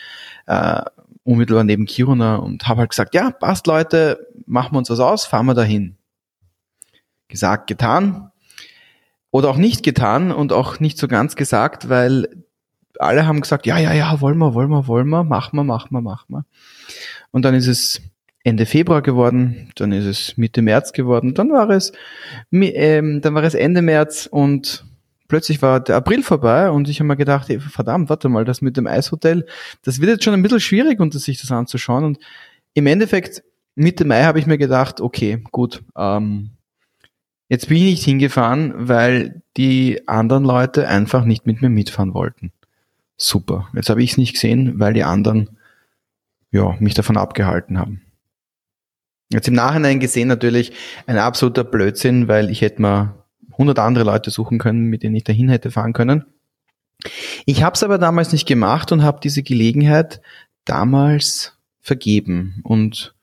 äh, 0.48 0.84
unmittelbar 1.24 1.64
neben 1.64 1.86
Kiruna 1.86 2.38
und 2.38 2.68
habe 2.68 2.82
halt 2.82 2.90
gesagt, 2.90 3.14
ja, 3.14 3.32
passt 3.32 3.68
Leute, 3.68 4.28
machen 4.46 4.74
wir 4.74 4.80
uns 4.80 4.90
was 4.90 5.00
aus, 5.00 5.26
fahren 5.26 5.46
wir 5.46 5.54
dahin. 5.54 5.96
Gesagt, 7.28 7.68
getan. 7.68 8.32
Oder 9.30 9.50
auch 9.50 9.58
nicht 9.58 9.84
getan 9.84 10.32
und 10.32 10.52
auch 10.52 10.80
nicht 10.80 10.98
so 10.98 11.08
ganz 11.08 11.36
gesagt, 11.36 11.88
weil 11.90 12.44
alle 13.00 13.26
haben 13.26 13.42
gesagt, 13.42 13.66
ja, 13.66 13.78
ja, 13.78 13.94
ja, 13.94 14.20
wollen 14.20 14.38
wir, 14.38 14.54
wollen 14.54 14.70
wir, 14.70 14.88
wollen 14.88 15.08
wir, 15.08 15.24
machen 15.24 15.56
wir, 15.56 15.64
machen 15.64 15.90
wir, 15.92 16.02
machen 16.02 16.26
wir. 16.30 16.46
Und 17.32 17.44
dann 17.46 17.56
ist 17.56 17.68
es 17.68 18.02
Ende 18.44 18.66
Februar 18.66 19.02
geworden, 19.02 19.72
dann 19.76 19.92
ist 19.92 20.06
es 20.06 20.38
Mitte 20.38 20.62
März 20.62 20.94
geworden, 20.94 21.34
dann 21.34 21.52
war 21.52 21.70
es, 21.70 21.94
ähm, 22.52 23.22
dann 23.22 23.36
war 23.36 23.44
es 23.44 23.54
Ende 23.54 23.82
März 23.82 24.28
und 24.30 24.86
plötzlich 25.32 25.62
war 25.62 25.80
der 25.80 25.96
April 25.96 26.24
vorbei 26.24 26.70
und 26.70 26.90
ich 26.90 27.00
habe 27.00 27.08
mir 27.08 27.16
gedacht, 27.16 27.50
ey, 27.50 27.58
verdammt, 27.62 28.10
warte 28.10 28.28
mal, 28.28 28.44
das 28.44 28.62
mit 28.62 28.76
dem 28.76 28.86
Eishotel, 28.86 29.46
das 29.82 30.02
wird 30.02 30.12
jetzt 30.12 30.26
schon 30.26 30.34
ein 30.34 30.44
bisschen 30.44 30.60
schwierig, 30.60 31.00
unter 31.00 31.20
sich 31.20 31.40
das 31.40 31.54
anzuschauen. 31.54 32.04
Und 32.04 32.20
im 32.74 32.86
Endeffekt, 32.86 33.42
Mitte 33.76 34.04
Mai 34.04 34.24
habe 34.24 34.40
ich 34.40 34.46
mir 34.46 34.58
gedacht, 34.58 35.00
okay, 35.00 35.42
gut, 35.54 35.84
ähm, 35.96 36.50
jetzt 37.48 37.70
bin 37.70 37.78
ich 37.78 37.84
nicht 37.84 38.04
hingefahren, 38.04 38.74
weil 38.76 39.42
die 39.56 40.06
anderen 40.06 40.44
Leute 40.44 40.90
einfach 40.90 41.24
nicht 41.24 41.46
mit 41.46 41.62
mir 41.62 41.70
mitfahren 41.70 42.14
wollten. 42.14 42.52
Super. 43.16 43.70
Jetzt 43.74 43.90
habe 43.90 44.04
ich 44.04 44.12
es 44.12 44.18
nicht 44.18 44.34
gesehen, 44.34 44.82
weil 44.82 44.92
die 44.92 45.06
anderen 45.06 45.58
ja, 46.52 46.76
mich 46.82 46.94
davon 46.94 47.16
abgehalten 47.16 47.80
haben. 47.80 48.02
Jetzt 49.30 49.48
im 49.48 49.54
Nachhinein 49.54 50.02
gesehen 50.02 50.28
natürlich 50.28 50.74
ein 51.08 51.18
absoluter 51.18 51.64
Blödsinn, 51.64 52.28
weil 52.28 52.50
ich 52.50 52.60
hätte 52.60 52.82
mal 52.82 53.21
100 53.62 53.80
andere 53.80 54.04
Leute 54.04 54.32
suchen 54.32 54.58
können, 54.58 54.86
mit 54.86 55.04
denen 55.04 55.16
ich 55.16 55.24
dahin 55.24 55.50
hätte 55.50 55.72
fahren 55.72 55.94
können. 55.94 56.26
Ich 57.46 57.64
habe 57.64 57.76
es 57.76 57.84
aber 57.84 57.98
damals 57.98 58.32
nicht 58.32 58.48
gemacht 58.48 58.92
und 58.92 59.04
habe 59.04 59.20
diese 59.24 59.44
Gelegenheit 59.44 60.22
damals 60.66 61.58
vergeben 61.82 62.62
und 62.64 63.16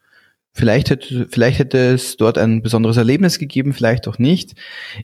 Vielleicht 0.59 0.91
hätte, 0.91 1.29
vielleicht 1.31 1.61
hätte 1.61 1.79
es 1.93 2.17
dort 2.17 2.37
ein 2.37 2.63
besonderes 2.63 2.97
Erlebnis 2.97 3.39
gegeben, 3.39 3.73
vielleicht 3.73 4.09
auch 4.09 4.19
nicht. 4.19 4.57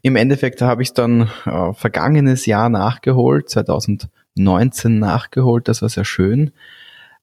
Im 0.03 0.17
Endeffekt 0.17 0.61
habe 0.61 0.83
ich 0.83 0.89
es 0.89 0.95
dann 0.95 1.31
äh, 1.47 1.73
vergangenes 1.75 2.45
Jahr 2.45 2.69
nachgeholt, 2.69 3.49
2019 3.51 4.99
nachgeholt, 4.99 5.69
das 5.69 5.81
war 5.81 5.89
sehr 5.89 6.05
schön. 6.05 6.51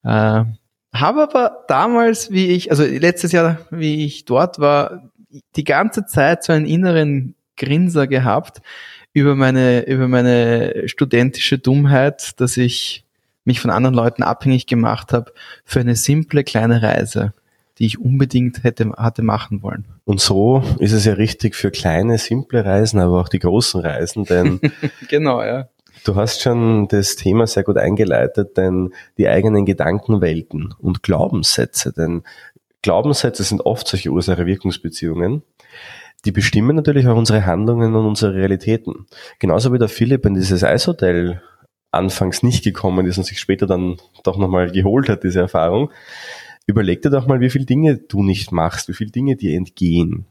Äh, 0.06 0.46
habe 0.94 1.24
aber 1.24 1.66
damals, 1.68 2.32
wie 2.32 2.48
ich, 2.48 2.72
also 2.72 2.86
letztes 2.86 3.34
Jahr, 3.34 3.58
wie 3.70 4.06
ich 4.06 4.24
dort 4.24 4.60
war, 4.60 5.12
die 5.58 5.66
ganze 5.66 6.06
Zeit 6.06 6.46
so 6.46 6.54
einen 6.54 6.66
inneren 6.66 7.36
Grinser 7.62 8.08
gehabt 8.08 8.62
über 9.14 9.36
meine, 9.36 9.86
über 9.86 10.08
meine 10.08 10.88
studentische 10.88 11.60
Dummheit, 11.60 12.40
dass 12.40 12.58
ich 12.58 13.06
mich 13.44 13.60
von 13.60 13.72
anderen 13.72 13.96
Leuten 13.96 14.24
abhängig 14.24 14.68
gemacht 14.68 15.14
habe 15.14 15.32
für 15.66 15.80
eine 15.80 15.96
simple 15.96 16.44
kleine 16.44 16.82
Reise, 16.82 17.34
die 17.78 17.86
ich 17.86 18.00
unbedingt 18.00 18.64
hätte, 18.64 18.92
hatte 18.98 19.24
machen 19.24 19.64
wollen. 19.64 19.86
Und 20.06 20.22
so 20.22 20.64
ist 20.80 20.92
es 20.92 21.06
ja 21.06 21.14
richtig 21.14 21.56
für 21.56 21.72
kleine, 21.72 22.18
simple 22.18 22.64
Reisen, 22.64 23.00
aber 23.00 23.20
auch 23.20 23.30
die 23.30 23.40
großen 23.40 23.82
Reisen, 23.82 24.26
denn 24.26 24.60
genau, 25.10 25.44
ja. 25.44 25.68
Du 26.04 26.16
hast 26.16 26.42
schon 26.42 26.88
das 26.88 27.16
Thema 27.16 27.46
sehr 27.46 27.64
gut 27.64 27.78
eingeleitet, 27.78 28.58
denn 28.58 28.92
die 29.18 29.28
eigenen 29.28 29.66
Gedankenwelten 29.66 30.74
und 30.80 31.04
Glaubenssätze, 31.04 31.94
denn 31.94 32.24
Glaubenssätze 32.82 33.44
sind 33.44 33.62
oft 33.62 33.88
solche 33.88 34.10
Ursache-Wirkungsbeziehungen 34.10 35.44
die 36.26 36.32
bestimmen 36.32 36.76
natürlich 36.76 37.08
auch 37.08 37.18
unsere 37.18 37.46
Handlungen 37.46 37.96
und 37.96 38.06
unsere 38.06 38.36
Realitäten. 38.36 39.08
Genauso 39.40 39.74
wie 39.74 39.80
der 39.80 39.90
Philipp 39.90 40.26
in 40.26 40.36
dieses 40.36 40.64
Eishotel 40.64 41.42
anfangs 41.92 42.44
nicht 42.44 42.64
gekommen 42.64 43.06
ist 43.06 43.18
und 43.18 43.26
sich 43.26 43.40
später 43.40 43.68
dann 43.68 43.98
doch 44.24 44.38
nochmal 44.38 44.72
geholt 44.72 45.10
hat, 45.10 45.24
diese 45.24 45.42
Erfahrung. 45.42 45.92
Überleg 46.66 47.02
dir 47.02 47.10
doch 47.10 47.28
mal, 47.28 47.42
wie 47.42 47.50
viele 47.50 47.66
Dinge 47.66 47.98
du 47.98 48.24
nicht 48.24 48.52
machst, 48.52 48.88
wie 48.88 48.94
viele 48.94 49.12
Dinge 49.12 49.36
dir 49.36 49.58
entgehen. 49.58 50.26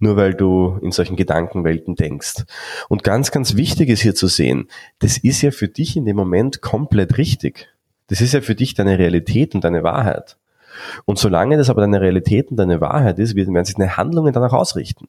Nur 0.00 0.16
weil 0.16 0.34
du 0.34 0.78
in 0.80 0.92
solchen 0.92 1.16
Gedankenwelten 1.16 1.94
denkst. 1.94 2.44
Und 2.88 3.04
ganz, 3.04 3.30
ganz 3.30 3.56
wichtig 3.56 3.88
ist 3.88 4.00
hier 4.00 4.14
zu 4.14 4.28
sehen, 4.28 4.68
das 5.00 5.18
ist 5.18 5.42
ja 5.42 5.50
für 5.50 5.68
dich 5.68 5.96
in 5.96 6.04
dem 6.04 6.16
Moment 6.16 6.62
komplett 6.62 7.18
richtig. 7.18 7.68
Das 8.06 8.20
ist 8.20 8.32
ja 8.32 8.40
für 8.40 8.54
dich 8.54 8.74
deine 8.74 8.98
Realität 8.98 9.54
und 9.54 9.64
deine 9.64 9.82
Wahrheit. 9.82 10.36
Und 11.04 11.18
solange 11.18 11.56
das 11.56 11.70
aber 11.70 11.80
deine 11.80 12.00
Realität 12.00 12.50
und 12.50 12.56
deine 12.56 12.80
Wahrheit 12.80 13.18
ist, 13.18 13.36
werden 13.36 13.64
sich 13.64 13.76
deine 13.76 13.96
Handlungen 13.96 14.32
danach 14.32 14.52
ausrichten. 14.52 15.06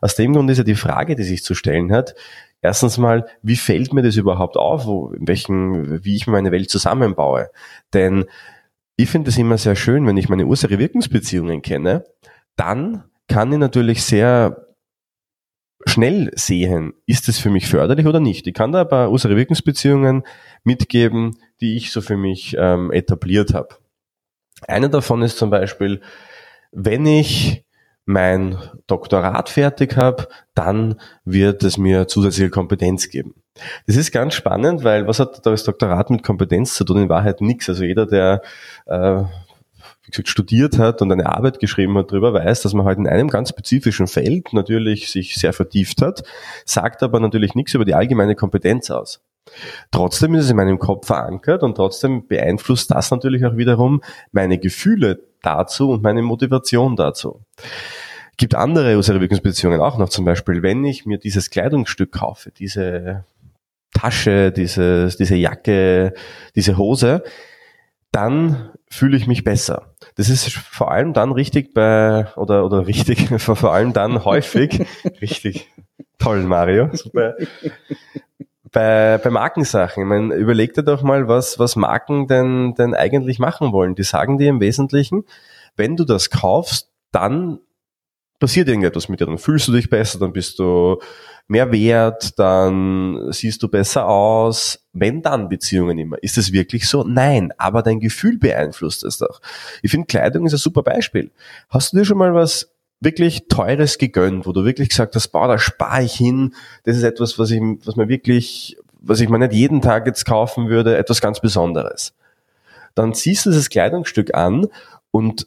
Aus 0.00 0.14
dem 0.16 0.32
Grund 0.32 0.50
ist 0.50 0.58
ja 0.58 0.64
die 0.64 0.74
Frage, 0.74 1.16
die 1.16 1.24
sich 1.24 1.44
zu 1.44 1.54
stellen 1.54 1.92
hat, 1.92 2.14
erstens 2.60 2.98
mal, 2.98 3.26
wie 3.42 3.56
fällt 3.56 3.92
mir 3.92 4.02
das 4.02 4.16
überhaupt 4.16 4.56
auf, 4.56 4.86
wo, 4.86 5.12
in 5.12 5.26
welchen, 5.28 6.04
wie 6.04 6.16
ich 6.16 6.26
meine 6.26 6.52
Welt 6.52 6.70
zusammenbaue? 6.70 7.50
Denn 7.94 8.24
ich 8.96 9.08
finde 9.08 9.30
es 9.30 9.38
immer 9.38 9.58
sehr 9.58 9.76
schön, 9.76 10.06
wenn 10.06 10.16
ich 10.16 10.28
meine 10.28 10.46
Ursache-Wirkungsbeziehungen 10.46 11.62
kenne, 11.62 12.04
dann 12.56 13.04
kann 13.28 13.52
ich 13.52 13.58
natürlich 13.58 14.02
sehr 14.02 14.68
schnell 15.86 16.30
sehen, 16.34 16.94
ist 17.06 17.28
es 17.28 17.38
für 17.38 17.50
mich 17.50 17.68
förderlich 17.68 18.06
oder 18.06 18.20
nicht. 18.20 18.46
Ich 18.46 18.54
kann 18.54 18.72
da 18.72 18.82
ein 18.82 18.88
paar 18.88 19.10
Ursache-Wirkungsbeziehungen 19.10 20.24
mitgeben, 20.64 21.38
die 21.60 21.76
ich 21.76 21.92
so 21.92 22.00
für 22.00 22.16
mich 22.16 22.56
ähm, 22.58 22.90
etabliert 22.90 23.54
habe. 23.54 23.76
Eine 24.66 24.90
davon 24.90 25.22
ist 25.22 25.38
zum 25.38 25.50
Beispiel, 25.50 26.00
wenn 26.72 27.06
ich 27.06 27.64
mein 28.04 28.56
Doktorat 28.86 29.50
fertig 29.50 29.96
habe, 29.96 30.28
dann 30.54 30.98
wird 31.24 31.62
es 31.62 31.76
mir 31.76 32.08
zusätzliche 32.08 32.50
Kompetenz 32.50 33.10
geben. 33.10 33.34
Das 33.86 33.96
ist 33.96 34.12
ganz 34.12 34.34
spannend, 34.34 34.82
weil 34.82 35.06
was 35.06 35.20
hat 35.20 35.44
das 35.44 35.64
Doktorat 35.64 36.10
mit 36.10 36.22
Kompetenz 36.22 36.74
zu 36.74 36.84
tun? 36.84 37.02
In 37.02 37.08
Wahrheit 37.08 37.40
nichts. 37.40 37.68
Also 37.68 37.84
jeder, 37.84 38.06
der 38.06 38.40
äh, 38.86 39.24
wie 40.08 40.10
gesagt, 40.10 40.28
studiert 40.28 40.78
hat 40.78 41.02
und 41.02 41.12
eine 41.12 41.26
Arbeit 41.26 41.60
geschrieben 41.60 41.98
hat 41.98 42.10
darüber, 42.10 42.32
weiß, 42.32 42.62
dass 42.62 42.72
man 42.72 42.86
halt 42.86 42.98
in 42.98 43.06
einem 43.06 43.28
ganz 43.28 43.50
spezifischen 43.50 44.06
Feld 44.06 44.54
natürlich 44.54 45.10
sich 45.10 45.34
sehr 45.34 45.52
vertieft 45.52 46.00
hat, 46.00 46.22
sagt 46.64 47.02
aber 47.02 47.20
natürlich 47.20 47.54
nichts 47.54 47.74
über 47.74 47.84
die 47.84 47.94
allgemeine 47.94 48.34
Kompetenz 48.34 48.90
aus. 48.90 49.20
Trotzdem 49.90 50.34
ist 50.34 50.44
es 50.44 50.50
in 50.50 50.56
meinem 50.56 50.78
Kopf 50.78 51.06
verankert 51.06 51.62
und 51.62 51.76
trotzdem 51.76 52.26
beeinflusst 52.26 52.90
das 52.90 53.10
natürlich 53.10 53.44
auch 53.44 53.56
wiederum 53.56 54.02
meine 54.32 54.58
Gefühle 54.58 55.20
dazu 55.42 55.90
und 55.90 56.02
meine 56.02 56.22
Motivation 56.22 56.96
dazu. 56.96 57.40
Gibt 58.36 58.54
andere 58.54 58.96
Ursache-Wirkungsbeziehungen 58.96 59.80
auch 59.80 59.98
noch, 59.98 60.08
zum 60.08 60.24
Beispiel, 60.24 60.62
wenn 60.62 60.84
ich 60.84 61.06
mir 61.06 61.18
dieses 61.18 61.50
Kleidungsstück 61.50 62.12
kaufe, 62.12 62.52
diese 62.52 63.24
Tasche, 63.92 64.52
dieses, 64.52 65.16
diese 65.16 65.34
Jacke, 65.34 66.14
diese 66.54 66.76
Hose, 66.76 67.24
dann 68.12 68.70
fühle 68.90 69.16
ich 69.16 69.26
mich 69.26 69.44
besser. 69.44 69.94
Das 70.14 70.28
ist 70.28 70.50
vor 70.50 70.90
allem 70.90 71.12
dann 71.12 71.32
richtig 71.32 71.74
bei, 71.74 72.26
oder, 72.36 72.64
oder 72.64 72.86
richtig, 72.86 73.28
vor 73.40 73.72
allem 73.72 73.92
dann 73.92 74.24
häufig, 74.24 74.86
richtig, 75.20 75.70
toll 76.18 76.42
Mario, 76.42 76.90
super, 76.92 77.36
bei, 78.72 79.18
bei 79.18 79.30
Markensachen. 79.30 80.02
Ich 80.02 80.08
meine, 80.08 80.34
überleg 80.34 80.74
dir 80.74 80.82
doch 80.82 81.02
mal, 81.02 81.28
was, 81.28 81.58
was 81.58 81.76
Marken 81.76 82.26
denn, 82.26 82.74
denn 82.74 82.94
eigentlich 82.94 83.38
machen 83.38 83.72
wollen. 83.72 83.94
Die 83.94 84.02
sagen 84.02 84.38
dir 84.38 84.48
im 84.48 84.60
Wesentlichen, 84.60 85.24
wenn 85.76 85.96
du 85.96 86.04
das 86.04 86.30
kaufst, 86.30 86.90
dann 87.12 87.60
passiert 88.38 88.68
irgendetwas 88.68 89.08
mit 89.08 89.20
dir. 89.20 89.26
Dann 89.26 89.38
fühlst 89.38 89.68
du 89.68 89.72
dich 89.72 89.90
besser, 89.90 90.18
dann 90.18 90.32
bist 90.32 90.58
du 90.58 90.98
mehr 91.46 91.72
wert, 91.72 92.38
dann 92.38 93.32
siehst 93.32 93.62
du 93.62 93.68
besser 93.68 94.06
aus. 94.06 94.84
Wenn 94.92 95.22
dann 95.22 95.48
Beziehungen 95.48 95.98
immer. 95.98 96.22
Ist 96.22 96.38
es 96.38 96.52
wirklich 96.52 96.88
so? 96.88 97.04
Nein, 97.04 97.52
aber 97.56 97.82
dein 97.82 98.00
Gefühl 98.00 98.38
beeinflusst 98.38 99.04
es 99.04 99.18
doch. 99.18 99.40
Ich 99.82 99.90
finde, 99.90 100.06
Kleidung 100.06 100.46
ist 100.46 100.52
ein 100.52 100.58
super 100.58 100.82
Beispiel. 100.82 101.30
Hast 101.68 101.92
du 101.92 101.98
dir 101.98 102.04
schon 102.04 102.18
mal 102.18 102.34
was 102.34 102.70
wirklich 103.00 103.48
Teures 103.48 103.98
gegönnt, 103.98 104.46
wo 104.46 104.52
du 104.52 104.64
wirklich 104.64 104.88
gesagt 104.88 105.14
hast, 105.14 105.28
boah, 105.28 105.48
da 105.48 105.58
spare 105.58 106.02
ich 106.02 106.14
hin, 106.14 106.54
das 106.84 106.96
ist 106.96 107.04
etwas, 107.04 107.38
was 107.38 107.50
ich, 107.50 107.60
was 107.84 107.96
mir 107.96 108.08
wirklich, 108.08 108.76
was 109.00 109.20
ich 109.20 109.28
mir 109.28 109.38
nicht 109.38 109.52
jeden 109.52 109.80
Tag 109.80 110.06
jetzt 110.06 110.24
kaufen 110.24 110.68
würde, 110.68 110.96
etwas 110.96 111.20
ganz 111.20 111.40
Besonderes. 111.40 112.14
Dann 112.94 113.14
ziehst 113.14 113.46
du 113.46 113.50
dieses 113.50 113.70
Kleidungsstück 113.70 114.34
an 114.34 114.66
und 115.10 115.46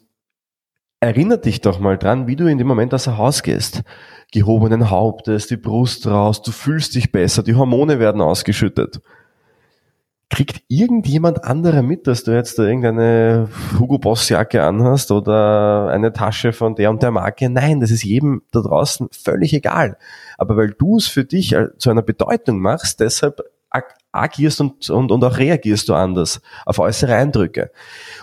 erinnert 1.00 1.44
dich 1.44 1.60
doch 1.60 1.80
mal 1.80 1.98
dran, 1.98 2.26
wie 2.26 2.36
du 2.36 2.46
in 2.46 2.58
dem 2.58 2.66
Moment 2.66 2.94
aus 2.94 3.04
dem 3.04 3.18
Haus 3.18 3.42
gehst. 3.42 3.82
Gehobenen 4.30 4.88
Hauptes, 4.88 5.48
die 5.48 5.56
Brust 5.56 6.06
raus, 6.06 6.40
du 6.42 6.52
fühlst 6.52 6.94
dich 6.94 7.12
besser, 7.12 7.42
die 7.42 7.54
Hormone 7.54 7.98
werden 7.98 8.22
ausgeschüttet. 8.22 9.00
Kriegt 10.32 10.62
irgendjemand 10.68 11.44
anderer 11.44 11.82
mit, 11.82 12.06
dass 12.06 12.24
du 12.24 12.32
jetzt 12.32 12.58
da 12.58 12.62
irgendeine 12.62 13.48
Hugo 13.78 13.98
Boss 13.98 14.30
Jacke 14.30 14.62
anhast 14.62 15.10
oder 15.10 15.88
eine 15.88 16.14
Tasche 16.14 16.54
von 16.54 16.74
der 16.74 16.88
und 16.88 17.02
der 17.02 17.10
Marke? 17.10 17.50
Nein, 17.50 17.80
das 17.80 17.90
ist 17.90 18.02
jedem 18.02 18.42
da 18.50 18.60
draußen 18.60 19.08
völlig 19.12 19.52
egal. 19.52 19.98
Aber 20.38 20.56
weil 20.56 20.70
du 20.70 20.96
es 20.96 21.06
für 21.06 21.24
dich 21.24 21.54
zu 21.76 21.90
einer 21.90 22.00
Bedeutung 22.00 22.60
machst, 22.60 23.00
deshalb 23.00 23.42
agierst 24.10 24.60
und, 24.62 24.88
und, 24.88 25.12
und 25.12 25.22
auch 25.22 25.36
reagierst 25.36 25.88
du 25.90 25.94
anders 25.94 26.40
auf 26.64 26.78
äußere 26.78 27.14
Eindrücke. 27.14 27.70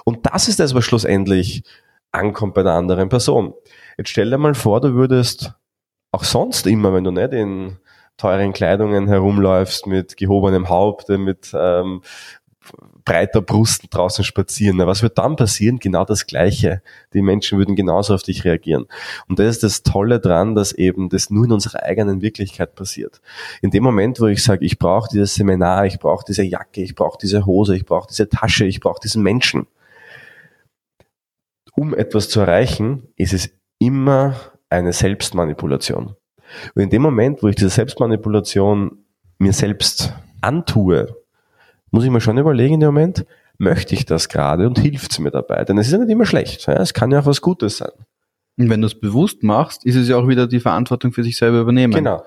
Und 0.03 0.25
das 0.25 0.47
ist 0.47 0.59
das, 0.59 0.73
was 0.73 0.85
schlussendlich 0.85 1.63
ankommt 2.11 2.55
bei 2.55 2.63
der 2.63 2.73
anderen 2.73 3.09
Person. 3.09 3.53
Jetzt 3.97 4.09
stell 4.09 4.31
dir 4.31 4.37
mal 4.39 4.55
vor, 4.55 4.81
du 4.81 4.93
würdest 4.95 5.53
auch 6.11 6.23
sonst 6.23 6.65
immer, 6.65 6.91
wenn 6.91 7.03
du 7.03 7.11
nicht 7.11 7.33
in 7.33 7.77
teuren 8.19 8.53
Kleidungen 8.53 9.07
herumläufst, 9.07 9.87
mit 9.87 10.17
gehobenem 10.17 10.69
Haupt, 10.69 11.09
mit 11.09 11.51
ähm, 11.53 12.01
breiter 13.05 13.41
Brust 13.41 13.85
draußen 13.89 14.23
spazieren. 14.23 14.77
Na, 14.77 14.85
was 14.85 15.01
wird 15.01 15.17
dann 15.17 15.35
passieren? 15.35 15.79
Genau 15.79 16.05
das 16.05 16.27
Gleiche. 16.27 16.83
Die 17.13 17.23
Menschen 17.23 17.57
würden 17.57 17.75
genauso 17.75 18.13
auf 18.13 18.21
dich 18.21 18.45
reagieren. 18.45 18.85
Und 19.27 19.39
das 19.39 19.47
ist 19.47 19.63
das 19.63 19.81
Tolle 19.81 20.19
dran, 20.19 20.53
dass 20.53 20.73
eben 20.73 21.09
das 21.09 21.31
nur 21.31 21.45
in 21.45 21.51
unserer 21.51 21.81
eigenen 21.83 22.21
Wirklichkeit 22.21 22.75
passiert. 22.75 23.21
In 23.61 23.71
dem 23.71 23.83
Moment, 23.83 24.19
wo 24.19 24.27
ich 24.27 24.43
sage, 24.43 24.63
ich 24.63 24.77
brauche 24.77 25.09
dieses 25.11 25.33
Seminar, 25.33 25.87
ich 25.87 25.97
brauche 25.97 26.23
diese 26.27 26.43
Jacke, 26.43 26.81
ich 26.81 26.93
brauche 26.93 27.17
diese 27.19 27.47
Hose, 27.47 27.75
ich 27.75 27.85
brauche 27.85 28.07
diese 28.07 28.29
Tasche, 28.29 28.65
ich 28.65 28.79
brauche 28.79 28.99
diesen 29.01 29.23
Menschen, 29.23 29.65
um 31.75 31.95
etwas 31.95 32.29
zu 32.29 32.41
erreichen, 32.41 33.07
ist 33.15 33.33
es 33.33 33.49
immer 33.79 34.35
eine 34.69 34.93
Selbstmanipulation. 34.93 36.15
Und 36.75 36.81
in 36.81 36.89
dem 36.89 37.01
Moment, 37.01 37.43
wo 37.43 37.47
ich 37.47 37.55
diese 37.55 37.69
Selbstmanipulation 37.69 39.03
mir 39.37 39.53
selbst 39.53 40.13
antue, 40.41 41.15
muss 41.91 42.03
ich 42.03 42.11
mir 42.11 42.21
schon 42.21 42.37
überlegen 42.37 42.75
in 42.75 42.79
dem 42.79 42.93
Moment, 42.93 43.25
möchte 43.57 43.93
ich 43.93 44.05
das 44.05 44.29
gerade 44.29 44.67
und 44.67 44.79
hilft 44.79 45.11
es 45.11 45.19
mir 45.19 45.31
dabei? 45.31 45.63
Denn 45.65 45.77
es 45.77 45.87
ist 45.87 45.93
ja 45.93 45.99
nicht 45.99 46.09
immer 46.09 46.25
schlecht. 46.25 46.67
Ja? 46.67 46.73
Es 46.73 46.93
kann 46.93 47.11
ja 47.11 47.19
auch 47.19 47.25
was 47.25 47.41
Gutes 47.41 47.77
sein. 47.77 47.91
Und 48.57 48.69
wenn 48.69 48.81
du 48.81 48.87
es 48.87 48.99
bewusst 48.99 49.43
machst, 49.43 49.85
ist 49.85 49.95
es 49.95 50.07
ja 50.09 50.17
auch 50.17 50.27
wieder 50.27 50.47
die 50.47 50.59
Verantwortung 50.59 51.13
für 51.13 51.23
sich 51.23 51.37
selber 51.37 51.61
übernehmen. 51.61 51.93
Genau. 51.93 52.23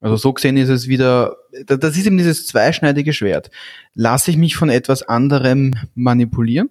Also 0.00 0.16
so 0.16 0.32
gesehen 0.32 0.56
ist 0.56 0.68
es 0.68 0.88
wieder, 0.88 1.36
das 1.66 1.96
ist 1.96 2.06
eben 2.06 2.16
dieses 2.16 2.46
zweischneidige 2.46 3.12
Schwert. 3.12 3.50
Lasse 3.94 4.30
ich 4.30 4.36
mich 4.36 4.56
von 4.56 4.70
etwas 4.70 5.02
anderem 5.02 5.74
manipulieren? 5.94 6.70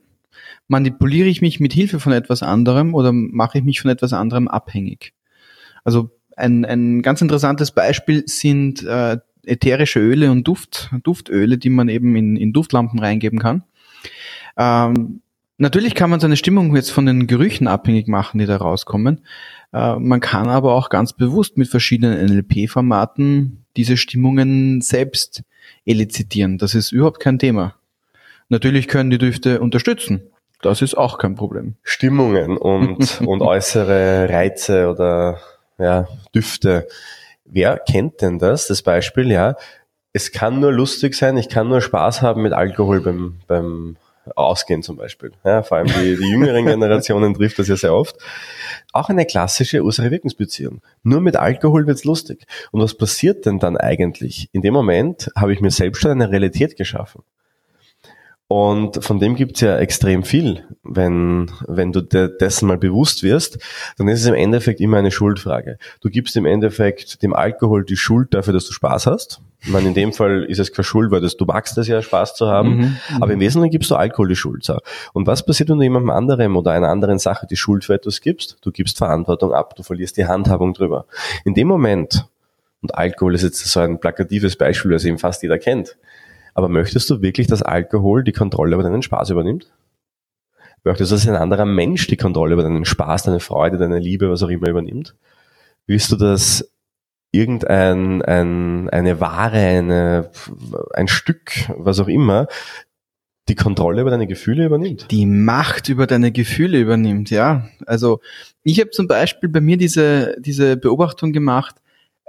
Manipuliere 0.67 1.27
ich 1.27 1.41
mich 1.41 1.59
mit 1.59 1.73
Hilfe 1.73 1.99
von 1.99 2.11
etwas 2.11 2.41
anderem 2.41 2.95
oder 2.95 3.11
mache 3.11 3.59
ich 3.59 3.63
mich 3.63 3.81
von 3.81 3.91
etwas 3.91 4.13
anderem 4.13 4.47
abhängig? 4.47 5.13
Also 5.83 6.09
ein, 6.39 6.65
ein 6.65 7.01
ganz 7.01 7.21
interessantes 7.21 7.71
Beispiel 7.71 8.23
sind 8.25 8.83
äh, 8.83 9.17
ätherische 9.45 9.99
Öle 9.99 10.31
und 10.31 10.47
Duft, 10.47 10.89
Duftöle, 11.03 11.57
die 11.57 11.69
man 11.69 11.89
eben 11.89 12.15
in, 12.15 12.35
in 12.35 12.53
Duftlampen 12.53 12.99
reingeben 12.99 13.39
kann. 13.39 13.63
Ähm, 14.57 15.21
natürlich 15.57 15.95
kann 15.95 16.09
man 16.09 16.19
seine 16.19 16.37
Stimmung 16.37 16.75
jetzt 16.75 16.91
von 16.91 17.05
den 17.05 17.27
Gerüchen 17.27 17.67
abhängig 17.67 18.07
machen, 18.07 18.39
die 18.39 18.45
da 18.45 18.57
rauskommen. 18.57 19.21
Äh, 19.73 19.95
man 19.95 20.19
kann 20.19 20.49
aber 20.49 20.73
auch 20.73 20.89
ganz 20.89 21.13
bewusst 21.13 21.57
mit 21.57 21.67
verschiedenen 21.67 22.25
NLP-Formaten 22.25 23.65
diese 23.77 23.97
Stimmungen 23.97 24.81
selbst 24.81 25.43
elizitieren. 25.85 26.57
Das 26.57 26.75
ist 26.75 26.91
überhaupt 26.91 27.19
kein 27.19 27.39
Thema. 27.39 27.75
Natürlich 28.49 28.87
können 28.87 29.09
die 29.09 29.17
Düfte 29.17 29.61
unterstützen. 29.61 30.23
Das 30.61 30.81
ist 30.81 30.95
auch 30.95 31.17
kein 31.17 31.35
Problem. 31.35 31.75
Stimmungen 31.83 32.57
und, 32.57 33.21
und 33.25 33.41
äußere 33.41 34.27
Reize 34.29 34.89
oder 34.89 35.39
ja, 35.79 36.07
Düfte 36.35 36.87
wer 37.49 37.77
kennt 37.77 38.21
denn 38.21 38.39
das? 38.39 38.67
Das 38.67 38.81
Beispiel, 38.81 39.31
ja, 39.31 39.55
es 40.13 40.31
kann 40.31 40.59
nur 40.59 40.71
lustig 40.71 41.15
sein, 41.15 41.37
ich 41.37 41.49
kann 41.49 41.67
nur 41.67 41.81
Spaß 41.81 42.21
haben 42.21 42.41
mit 42.41 42.53
Alkohol 42.53 43.01
beim, 43.01 43.39
beim 43.47 43.97
Ausgehen 44.35 44.83
zum 44.83 44.97
Beispiel. 44.97 45.31
Ja, 45.43 45.63
vor 45.63 45.77
allem 45.77 45.87
die, 45.87 46.15
die 46.15 46.29
jüngeren 46.29 46.65
Generationen 46.65 47.33
trifft 47.33 47.59
das 47.59 47.67
ja 47.67 47.75
sehr 47.75 47.93
oft. 47.93 48.15
Auch 48.91 49.09
eine 49.09 49.25
klassische 49.25 49.83
Ursache-Wirkungsbeziehung. 49.83 50.81
Nur 51.03 51.21
mit 51.21 51.35
Alkohol 51.35 51.87
wird's 51.87 52.03
lustig. 52.03 52.45
Und 52.71 52.81
was 52.81 52.95
passiert 52.95 53.45
denn 53.45 53.59
dann 53.59 53.77
eigentlich? 53.77 54.49
In 54.51 54.61
dem 54.61 54.73
Moment 54.73 55.29
habe 55.35 55.53
ich 55.53 55.61
mir 55.61 55.71
selbst 55.71 56.01
schon 56.01 56.11
eine 56.11 56.31
Realität 56.31 56.75
geschaffen. 56.75 57.23
Und 58.51 59.03
von 59.03 59.19
dem 59.19 59.35
gibt's 59.35 59.61
ja 59.61 59.77
extrem 59.77 60.23
viel. 60.23 60.65
Wenn, 60.81 61.51
wenn 61.67 61.91
du 61.91 62.01
dir 62.01 62.29
dessen 62.29 62.67
mal 62.67 62.79
bewusst 62.79 63.21
wirst, 63.21 63.59
dann 63.99 64.07
ist 64.07 64.21
es 64.21 64.25
im 64.25 64.33
Endeffekt 64.33 64.81
immer 64.81 64.97
eine 64.97 65.11
Schuldfrage. 65.11 65.77
Du 66.01 66.09
gibst 66.09 66.35
im 66.35 66.47
Endeffekt 66.47 67.21
dem 67.21 67.35
Alkohol 67.35 67.85
die 67.85 67.95
Schuld 67.95 68.33
dafür, 68.33 68.53
dass 68.53 68.65
du 68.65 68.73
Spaß 68.73 69.05
hast. 69.05 69.39
Ich 69.61 69.69
meine, 69.69 69.89
in 69.89 69.93
dem 69.93 70.13
Fall 70.13 70.45
ist 70.45 70.57
es 70.57 70.73
keine 70.73 70.83
Schuld, 70.83 71.11
weil 71.11 71.21
das, 71.21 71.37
du 71.37 71.45
magst 71.45 71.77
es 71.77 71.87
ja, 71.87 72.01
Spaß 72.01 72.33
zu 72.33 72.47
haben. 72.47 72.77
Mhm, 72.77 72.97
aber 73.19 73.33
im 73.33 73.39
Wesentlichen 73.39 73.71
gibst 73.71 73.91
du 73.91 73.95
Alkohol 73.95 74.29
die 74.29 74.35
Schuld. 74.35 74.67
Und 75.13 75.27
was 75.27 75.45
passiert, 75.45 75.69
wenn 75.69 75.77
du 75.77 75.83
jemandem 75.83 76.09
anderem 76.09 76.57
oder 76.57 76.71
einer 76.71 76.89
anderen 76.89 77.19
Sache 77.19 77.45
die 77.45 77.55
Schuld 77.55 77.85
für 77.85 77.93
etwas 77.93 78.19
gibst? 78.19 78.57
Du 78.63 78.71
gibst 78.71 78.97
Verantwortung 78.97 79.53
ab, 79.53 79.75
du 79.75 79.83
verlierst 79.83 80.17
die 80.17 80.25
Handhabung 80.25 80.73
drüber. 80.73 81.05
In 81.45 81.53
dem 81.53 81.67
Moment, 81.67 82.25
und 82.81 82.95
Alkohol 82.95 83.35
ist 83.35 83.43
jetzt 83.43 83.63
so 83.63 83.79
ein 83.79 83.99
plakatives 83.99 84.55
Beispiel, 84.55 84.89
das 84.89 85.05
eben 85.05 85.19
fast 85.19 85.43
jeder 85.43 85.59
kennt, 85.59 85.97
aber 86.59 86.67
möchtest 86.67 87.09
du 87.09 87.21
wirklich, 87.21 87.47
dass 87.47 87.61
Alkohol 87.61 88.25
die 88.25 88.33
Kontrolle 88.33 88.73
über 88.73 88.83
deinen 88.83 89.01
Spaß 89.01 89.29
übernimmt? 89.29 89.71
Möchtest 90.83 91.11
du, 91.11 91.15
dass 91.15 91.25
ein 91.25 91.35
anderer 91.35 91.63
Mensch 91.63 92.07
die 92.07 92.17
Kontrolle 92.17 92.51
über 92.51 92.63
deinen 92.63 92.83
Spaß, 92.83 93.23
deine 93.23 93.39
Freude, 93.39 93.77
deine 93.77 93.97
Liebe, 93.97 94.29
was 94.29 94.43
auch 94.43 94.49
immer 94.49 94.67
übernimmt? 94.67 95.15
Willst 95.87 96.11
du, 96.11 96.17
dass 96.17 96.69
irgendein 97.31 98.21
ein, 98.23 98.89
eine 98.89 99.21
Ware, 99.21 99.57
eine, 99.57 100.31
ein 100.93 101.07
Stück, 101.07 101.51
was 101.77 102.01
auch 102.01 102.09
immer, 102.09 102.47
die 103.47 103.55
Kontrolle 103.55 104.01
über 104.01 104.11
deine 104.11 104.27
Gefühle 104.27 104.65
übernimmt. 104.65 105.07
Die 105.11 105.25
Macht 105.25 105.87
über 105.87 106.07
deine 106.07 106.33
Gefühle 106.33 106.77
übernimmt, 106.77 107.29
ja. 107.29 107.69
Also 107.85 108.19
ich 108.63 108.81
habe 108.81 108.89
zum 108.89 109.07
Beispiel 109.07 109.47
bei 109.47 109.61
mir 109.61 109.77
diese, 109.77 110.35
diese 110.39 110.75
Beobachtung 110.75 111.31
gemacht, 111.31 111.75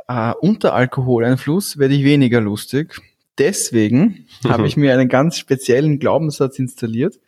äh, 0.06 0.32
unter 0.40 0.72
Alkoholeinfluss 0.72 1.78
werde 1.78 1.94
ich 1.94 2.04
weniger 2.04 2.40
lustig 2.40 3.00
deswegen 3.38 4.26
habe 4.44 4.66
ich 4.66 4.76
mir 4.78 4.92
einen 4.92 5.08
ganz 5.08 5.38
speziellen 5.38 5.98
Glaubenssatz 5.98 6.58
installiert, 6.58 7.20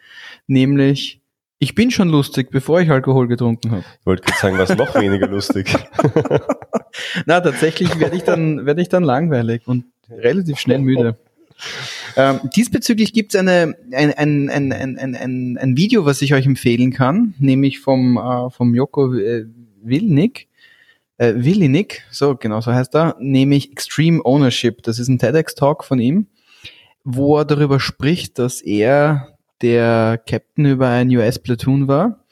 nämlich 0.46 1.20
ich 1.58 1.76
bin 1.76 1.92
schon 1.92 2.08
lustig, 2.08 2.50
bevor 2.50 2.80
ich 2.80 2.90
Alkohol 2.90 3.28
getrunken 3.28 3.70
habe. 3.70 3.84
Ich 4.00 4.06
wollte 4.06 4.24
gerade 4.24 4.38
sagen, 4.40 4.58
was 4.58 4.76
noch 4.76 5.00
weniger 5.00 5.28
lustig. 5.28 5.72
Na, 7.26 7.40
tatsächlich 7.40 8.00
werde 8.00 8.16
ich 8.16 8.24
dann 8.24 8.66
werde 8.66 8.82
ich 8.82 8.88
dann 8.88 9.04
langweilig 9.04 9.62
und 9.66 9.84
relativ 10.10 10.58
schnell 10.58 10.80
müde. 10.80 11.16
Ähm, 12.16 12.40
diesbezüglich 12.56 13.12
gibt 13.12 13.34
es 13.34 13.40
eine, 13.40 13.76
ein, 13.92 14.12
ein, 14.12 14.50
ein, 14.50 14.72
ein, 14.72 15.14
ein, 15.14 15.58
ein 15.58 15.76
Video, 15.76 16.04
was 16.04 16.20
ich 16.20 16.34
euch 16.34 16.46
empfehlen 16.46 16.92
kann, 16.92 17.34
nämlich 17.38 17.78
vom, 17.78 18.16
äh, 18.16 18.50
vom 18.50 18.74
Joko 18.74 19.12
Wilnik 19.12 20.48
äh, 21.22 21.44
Willinik, 21.44 22.02
so 22.10 22.34
genau 22.34 22.60
so 22.60 22.72
heißt 22.72 22.96
er, 22.96 23.16
nämlich 23.20 23.70
Extreme 23.70 24.20
Ownership. 24.24 24.82
Das 24.82 24.98
ist 24.98 25.06
ein 25.08 25.18
TEDx-Talk 25.18 25.84
von 25.84 26.00
ihm, 26.00 26.26
wo 27.04 27.38
er 27.38 27.44
darüber 27.44 27.78
spricht, 27.78 28.40
dass 28.40 28.60
er 28.60 29.38
der 29.60 30.20
Captain 30.28 30.66
über 30.66 30.88
ein 30.88 31.16
US-Platoon 31.16 31.86
war 31.86 32.24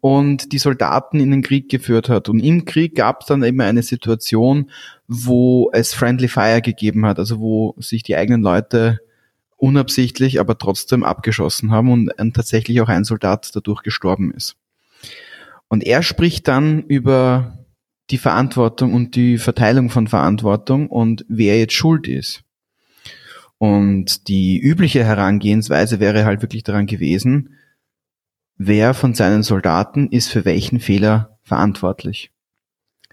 und 0.00 0.52
die 0.52 0.58
Soldaten 0.58 1.20
in 1.20 1.30
den 1.30 1.42
Krieg 1.42 1.70
geführt 1.70 2.08
hat. 2.08 2.28
Und 2.28 2.40
im 2.40 2.64
Krieg 2.64 2.96
gab 2.96 3.20
es 3.20 3.28
dann 3.28 3.44
eben 3.44 3.60
eine 3.60 3.84
Situation, 3.84 4.70
wo 5.06 5.70
es 5.72 5.94
Friendly 5.94 6.26
Fire 6.26 6.60
gegeben 6.60 7.06
hat, 7.06 7.20
also 7.20 7.38
wo 7.38 7.76
sich 7.78 8.02
die 8.02 8.16
eigenen 8.16 8.42
Leute 8.42 8.98
unabsichtlich, 9.56 10.40
aber 10.40 10.58
trotzdem 10.58 11.04
abgeschossen 11.04 11.70
haben 11.70 11.92
und 11.92 12.34
tatsächlich 12.34 12.80
auch 12.80 12.88
ein 12.88 13.04
Soldat 13.04 13.52
dadurch 13.54 13.84
gestorben 13.84 14.32
ist. 14.32 14.56
Und 15.68 15.84
er 15.84 16.02
spricht 16.02 16.48
dann 16.48 16.82
über 16.82 17.61
die 18.12 18.18
Verantwortung 18.18 18.92
und 18.92 19.16
die 19.16 19.38
Verteilung 19.38 19.90
von 19.90 20.06
Verantwortung 20.06 20.88
und 20.88 21.24
wer 21.28 21.58
jetzt 21.58 21.72
schuld 21.72 22.06
ist. 22.06 22.44
Und 23.58 24.28
die 24.28 24.60
übliche 24.60 25.04
Herangehensweise 25.04 25.98
wäre 25.98 26.24
halt 26.24 26.42
wirklich 26.42 26.62
daran 26.62 26.86
gewesen, 26.86 27.56
wer 28.56 28.92
von 28.92 29.14
seinen 29.14 29.42
Soldaten 29.42 30.08
ist 30.08 30.28
für 30.28 30.44
welchen 30.44 30.78
Fehler 30.78 31.38
verantwortlich. 31.42 32.30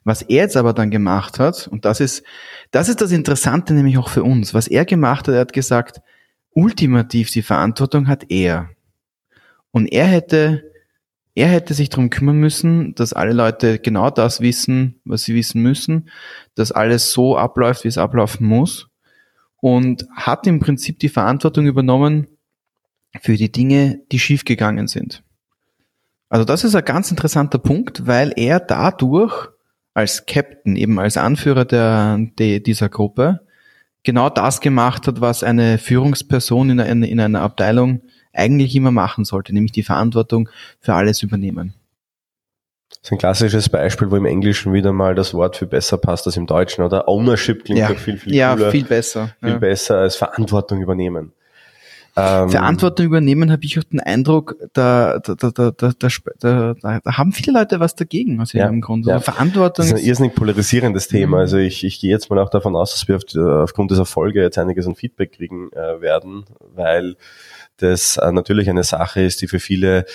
Was 0.04 0.22
er 0.22 0.44
jetzt 0.44 0.58
aber 0.58 0.74
dann 0.74 0.92
gemacht 0.92 1.40
hat, 1.40 1.68
und 1.68 1.86
das 1.86 2.00
ist, 2.00 2.24
das 2.72 2.90
ist 2.90 3.02
das 3.02 3.12
Interessante 3.12 3.74
nämlich 3.74 3.98
auch 3.98 4.10
für 4.10 4.24
uns, 4.24 4.54
was 4.54 4.68
er 4.68 4.86
gemacht 4.86 5.28
hat, 5.28 5.36
er 5.36 5.42
hat 5.42 5.54
gesagt, 5.54 6.02
ultimativ 6.52 7.32
die 7.32 7.42
Verantwortung 7.42 8.08
hat 8.08 8.26
er. 8.30 8.70
Und 9.72 9.88
er 9.88 10.06
hätte 10.06 10.64
er 11.40 11.48
hätte 11.48 11.74
sich 11.74 11.88
darum 11.88 12.10
kümmern 12.10 12.36
müssen, 12.36 12.94
dass 12.96 13.14
alle 13.14 13.32
Leute 13.32 13.80
genau 13.80 14.10
das 14.10 14.42
wissen, 14.42 15.00
was 15.06 15.24
sie 15.24 15.36
wissen 15.36 15.62
müssen, 15.62 16.10
dass 16.56 16.74
alles 16.74 17.14
so 17.14 17.38
abläuft, 17.38 17.86
wie 17.86 17.88
es 17.88 17.98
ablaufen 17.98 18.46
muss 18.46 18.90
und 19.62 20.06
hat 20.14 20.46
im 20.48 20.60
Prinzip 20.60 21.00
die 21.00 21.08
Verantwortung 21.08 21.66
übernommen 21.66 22.28
für 23.22 23.38
die 23.38 23.54
Dinge, 23.54 24.02
die 24.12 24.20
schiefgegangen 24.20 24.90
sind. 24.90 25.24
Also 26.28 26.44
das 26.44 26.66
ist 26.66 26.76
ein 26.76 26.84
ganz 26.84 27.10
interessanter 27.10 27.58
Punkt, 27.58 28.06
weil 28.06 28.34
er 28.36 28.60
dadurch 28.60 29.48
als 29.94 30.26
Captain, 30.26 30.76
eben 30.76 31.00
als 31.00 31.16
Anführer 31.16 31.64
der, 31.64 32.20
der, 32.38 32.60
dieser 32.60 32.90
Gruppe, 32.90 33.48
genau 34.04 34.30
das 34.30 34.60
gemacht 34.60 35.08
hat, 35.08 35.22
was 35.22 35.44
eine 35.44 35.78
Führungsperson 35.78 36.70
in 36.72 36.82
einer, 36.82 37.08
in 37.08 37.20
einer 37.22 37.42
Abteilung 37.42 38.02
eigentlich 38.34 38.76
immer 38.76 38.92
machen 38.92 39.26
sollte, 39.26 39.54
nämlich 39.54 39.72
die 39.72 39.84
Verantwortung 39.84 40.50
für 40.80 40.94
alles 40.94 41.24
übernehmen. 41.24 41.74
Das 42.90 43.00
ist 43.04 43.12
ein 43.14 43.18
klassisches 43.18 43.70
Beispiel, 43.70 44.12
wo 44.12 44.16
im 44.16 44.26
Englischen 44.26 44.74
wieder 44.74 44.92
mal 44.92 45.16
das 45.16 45.34
Wort 45.34 45.58
viel 45.58 45.68
besser 45.68 45.98
passt 45.98 46.26
als 46.26 46.38
im 46.38 46.48
Deutschen, 46.48 46.84
oder? 46.84 47.08
Ownership 47.08 47.64
klingt 47.64 47.80
ja, 47.80 47.88
doch 47.88 47.98
viel, 47.98 48.18
viel 48.18 48.36
ja, 48.36 48.56
cooler. 48.56 48.72
viel 48.72 48.84
besser. 48.84 49.36
Viel 49.40 49.50
ja. 49.50 49.58
besser 49.58 49.98
als 50.00 50.16
Verantwortung 50.16 50.82
übernehmen. 50.82 51.32
Ähm, 52.18 52.50
Verantwortung 52.50 53.06
übernehmen 53.06 53.52
habe 53.52 53.64
ich 53.64 53.80
auch 53.80 53.84
den 53.84 54.00
Eindruck, 54.00 54.56
da, 54.74 55.20
da, 55.20 55.36
da, 55.36 55.52
da, 55.52 55.72
da, 55.72 55.92
da, 55.92 56.74
da, 56.74 56.74
da 57.00 57.18
haben 57.18 57.32
viele 57.32 57.58
Leute 57.58 57.80
was 57.80 57.96
dagegen 57.96 58.42
aus 58.42 58.54
irgendeinem 58.54 58.80
ja, 58.80 58.86
Grund. 58.86 59.06
Ja. 59.06 59.20
Verantwortung 59.20 59.86
das 59.86 59.94
ist 59.94 60.02
ein 60.02 60.08
irrsinnig 60.08 60.36
polarisierendes 60.36 61.08
Thema. 61.08 61.38
Mhm. 61.38 61.42
Also 61.42 61.58
ich, 61.58 61.84
ich 61.84 62.00
gehe 62.02 62.10
jetzt 62.10 62.30
mal 62.30 62.40
auch 62.40 62.50
davon 62.50 62.76
aus, 62.76 62.92
dass 62.92 63.08
wir 63.08 63.16
auf, 63.16 63.24
aufgrund 63.64 63.92
dieser 63.92 64.06
Folge 64.06 64.42
jetzt 64.42 64.58
einiges 64.58 64.88
an 64.88 64.96
Feedback 64.96 65.34
kriegen 65.34 65.72
äh, 65.72 66.02
werden, 66.02 66.46
weil 66.76 67.16
das 67.82 68.18
äh, 68.18 68.32
natürlich 68.32 68.70
eine 68.70 68.84
Sache 68.84 69.22
ist, 69.22 69.42
die 69.42 69.48
für 69.48 69.60
viele 69.60 70.06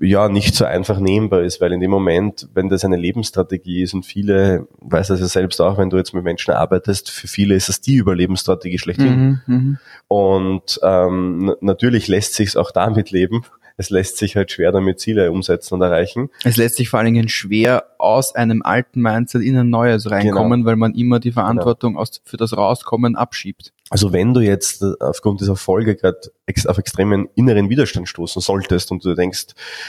ja 0.00 0.28
nicht 0.28 0.54
so 0.54 0.64
einfach 0.64 1.00
nehmbar 1.00 1.42
ist, 1.42 1.60
weil 1.60 1.72
in 1.72 1.80
dem 1.80 1.90
Moment, 1.90 2.48
wenn 2.54 2.68
das 2.68 2.84
eine 2.84 2.96
Lebensstrategie 2.96 3.82
ist 3.82 3.94
und 3.94 4.06
viele, 4.06 4.68
weiß 4.80 5.08
das 5.08 5.20
ja 5.20 5.26
selbst 5.26 5.60
auch, 5.60 5.78
wenn 5.78 5.90
du 5.90 5.96
jetzt 5.96 6.14
mit 6.14 6.24
Menschen 6.24 6.54
arbeitest, 6.54 7.10
für 7.10 7.26
viele 7.26 7.54
ist 7.54 7.68
es 7.68 7.80
die 7.80 7.96
Überlebensstrategie 7.96 8.78
schlechthin. 8.78 9.40
Mhm, 9.46 9.78
und 10.06 10.80
ähm, 10.82 11.54
natürlich 11.60 12.06
lässt 12.08 12.34
sich 12.34 12.56
auch 12.56 12.70
damit 12.70 13.10
leben. 13.10 13.44
Es 13.78 13.90
lässt 13.90 14.18
sich 14.18 14.36
halt 14.36 14.50
schwer 14.50 14.72
damit 14.72 14.98
Ziele 14.98 15.30
umsetzen 15.30 15.74
und 15.74 15.82
erreichen. 15.82 16.30
Es 16.44 16.56
lässt 16.56 16.76
sich 16.76 16.88
vor 16.88 16.98
allen 16.98 17.14
Dingen 17.14 17.28
schwer 17.28 17.84
aus 17.98 18.34
einem 18.34 18.60
alten 18.62 19.00
Mindset 19.00 19.42
in 19.42 19.56
ein 19.56 19.70
neues 19.70 20.10
reinkommen, 20.10 20.60
genau. 20.60 20.66
weil 20.66 20.76
man 20.76 20.94
immer 20.94 21.20
die 21.20 21.32
Verantwortung 21.32 21.92
genau. 21.92 22.02
aus, 22.02 22.20
für 22.24 22.36
das 22.36 22.56
Rauskommen 22.56 23.14
abschiebt. 23.14 23.72
Also 23.88 24.12
wenn 24.12 24.34
du 24.34 24.40
jetzt 24.40 24.84
aufgrund 25.00 25.40
dieser 25.40 25.56
Folge 25.56 25.96
gerade 25.96 26.18
auf 26.66 26.78
extremen 26.78 27.28
inneren 27.36 27.70
Widerstand 27.70 28.08
stoßen 28.08 28.42
solltest 28.42 28.90
und 28.90 29.04
du 29.04 29.14
denkst, 29.14 29.46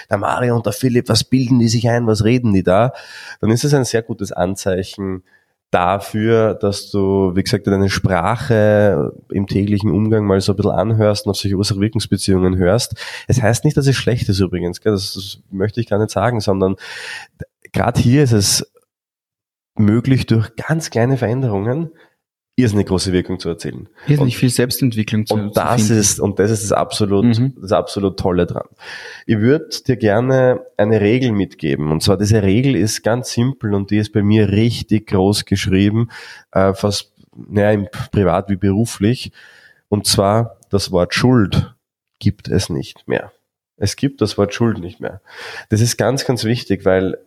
der 0.10 0.17
Mario 0.17 0.56
und 0.56 0.65
der 0.65 0.73
Philipp, 0.73 1.10
was 1.10 1.23
bilden 1.23 1.60
die 1.60 1.67
sich 1.67 1.89
ein, 1.89 2.08
was 2.08 2.23
reden 2.23 2.54
die 2.54 2.63
da, 2.63 2.93
dann 3.41 3.49
ist 3.49 3.63
es 3.63 3.73
ein 3.73 3.86
sehr 3.86 4.04
gutes 4.04 4.32
Anzeichen 4.32 5.23
dafür, 5.71 6.55
dass 6.55 6.89
du, 6.89 7.36
wie 7.36 7.43
gesagt, 7.43 7.67
deine 7.67 7.89
Sprache 7.89 9.13
im 9.29 9.45
täglichen 9.45 9.91
Umgang 9.91 10.25
mal 10.25 10.41
so 10.41 10.53
ein 10.53 10.55
bisschen 10.55 10.71
anhörst 10.71 11.25
und 11.25 11.32
auf 11.32 11.38
solche 11.38 11.55
Ursache-Wirkungsbeziehungen 11.55 12.58
hörst. 12.58 12.95
Es 13.27 13.41
heißt 13.41 13.65
nicht, 13.65 13.77
dass 13.77 13.88
es 13.88 13.95
schlecht 13.95 14.27
ist 14.29 14.39
übrigens, 14.39 14.79
das, 14.82 15.13
das 15.13 15.39
möchte 15.51 15.79
ich 15.79 15.88
gar 15.88 15.99
nicht 15.99 16.12
sagen, 16.12 16.39
sondern 16.39 16.75
gerade 17.71 17.99
hier 17.99 18.23
ist 18.23 18.32
es 18.32 18.71
möglich, 19.75 20.25
durch 20.25 20.55
ganz 20.55 20.89
kleine 20.89 21.17
Veränderungen 21.17 21.91
irrsinnig 22.60 22.88
große 22.88 23.13
Wirkung 23.13 23.39
zu 23.39 23.50
erzielen. 23.50 23.89
Irrsinnig 24.08 24.38
viel 24.38 24.50
Selbstentwicklung 24.50 25.26
zu, 25.26 25.34
und 25.34 25.58
das 25.58 25.88
zu 25.88 25.95
ist 25.95 26.19
und 26.19 26.39
das 26.39 26.52
ist 26.52 26.63
das 26.63 26.72
absolut 26.72 27.26
mhm. 27.26 27.54
das 27.60 27.72
absolut 27.72 28.19
tolle 28.19 28.45
dran. 28.45 28.67
Ich 29.26 29.39
würde 29.39 29.69
dir 29.86 29.98
gerne 29.98 30.62
eine 30.78 31.02
Regel 31.02 31.32
mitgeben 31.32 31.91
und 31.91 32.04
zwar 32.04 32.17
diese 32.17 32.43
Regel 32.43 32.76
ist 32.76 33.04
ganz 33.04 33.32
simpel 33.32 33.74
und 33.74 33.91
die 33.91 33.98
ist 33.98 34.12
bei 34.12 34.22
mir 34.22 34.50
richtig 34.50 35.08
groß 35.08 35.45
geschrieben, 35.45 36.10
äh, 36.52 36.74
fast 36.74 37.13
naja, 37.36 37.72
im 37.72 37.88
privat 38.12 38.50
wie 38.50 38.58
beruflich 38.58 39.32
und 39.88 40.06
zwar 40.06 40.58
das 40.69 40.91
Wort 40.91 41.13
Schuld 41.13 41.74
gibt 42.19 42.48
es 42.48 42.69
nicht 42.69 43.08
mehr. 43.08 43.32
Es 43.78 43.95
gibt 43.95 44.22
das 44.22 44.38
Wort 44.38 44.54
Schuld 44.54 44.80
nicht 44.80 45.00
mehr. 45.00 45.22
Das 45.69 45.80
ist 45.80 45.98
ganz, 45.98 46.26
ganz 46.26 46.43
wichtig, 46.43 46.84
weil 46.84 47.17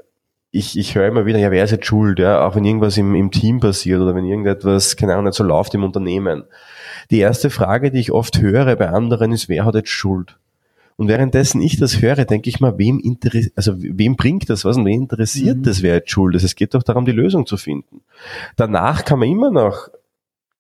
ich, 0.55 0.79
ich 0.79 0.95
höre 0.95 1.09
immer 1.09 1.25
wieder, 1.25 1.39
ja, 1.39 1.51
wer 1.51 1.65
ist 1.65 1.71
jetzt 1.71 1.87
schuld, 1.87 2.19
ja, 2.19 2.47
auch 2.47 2.55
wenn 2.55 2.65
irgendwas 2.65 2.99
im, 2.99 3.15
im 3.15 3.31
Team 3.31 3.59
passiert 3.59 4.01
oder 4.01 4.15
wenn 4.15 4.27
irgendetwas, 4.27 4.97
keine 4.97 5.15
Ahnung, 5.15 5.25
nicht 5.25 5.35
so 5.35 5.43
läuft 5.43 5.75
im 5.75 5.83
Unternehmen. 5.83 6.45
Die 7.11 7.19
erste 7.19 7.49
Frage, 7.49 7.91
die 7.91 7.99
ich 7.99 8.13
oft 8.13 8.39
höre 8.41 8.77
bei 8.77 8.91
anderen 8.91 9.33
ist, 9.33 9.49
wer 9.49 9.65
hat 9.65 9.75
jetzt 9.75 9.89
Schuld? 9.89 10.39
Und 10.97 11.09
währenddessen 11.09 11.63
ich 11.63 11.79
das 11.79 12.03
höre, 12.03 12.27
denke 12.27 12.51
ich 12.51 12.61
mal, 12.61 12.77
wem 12.77 13.01
interessiert, 13.01 13.55
also 13.57 13.73
wem 13.79 14.15
bringt 14.15 14.51
das 14.51 14.67
was 14.67 14.77
und 14.77 14.85
wen 14.85 15.03
interessiert 15.03 15.57
mhm. 15.57 15.63
das, 15.63 15.83
wer 15.83 15.95
jetzt 15.95 16.11
schuld 16.11 16.37
ist? 16.37 16.43
Es 16.43 16.55
geht 16.55 16.75
doch 16.75 16.83
darum, 16.83 17.07
die 17.07 17.13
Lösung 17.13 17.47
zu 17.47 17.57
finden. 17.57 18.03
Danach 18.57 19.07
kann 19.07 19.19
man 19.19 19.29
immer 19.29 19.51
noch 19.51 19.89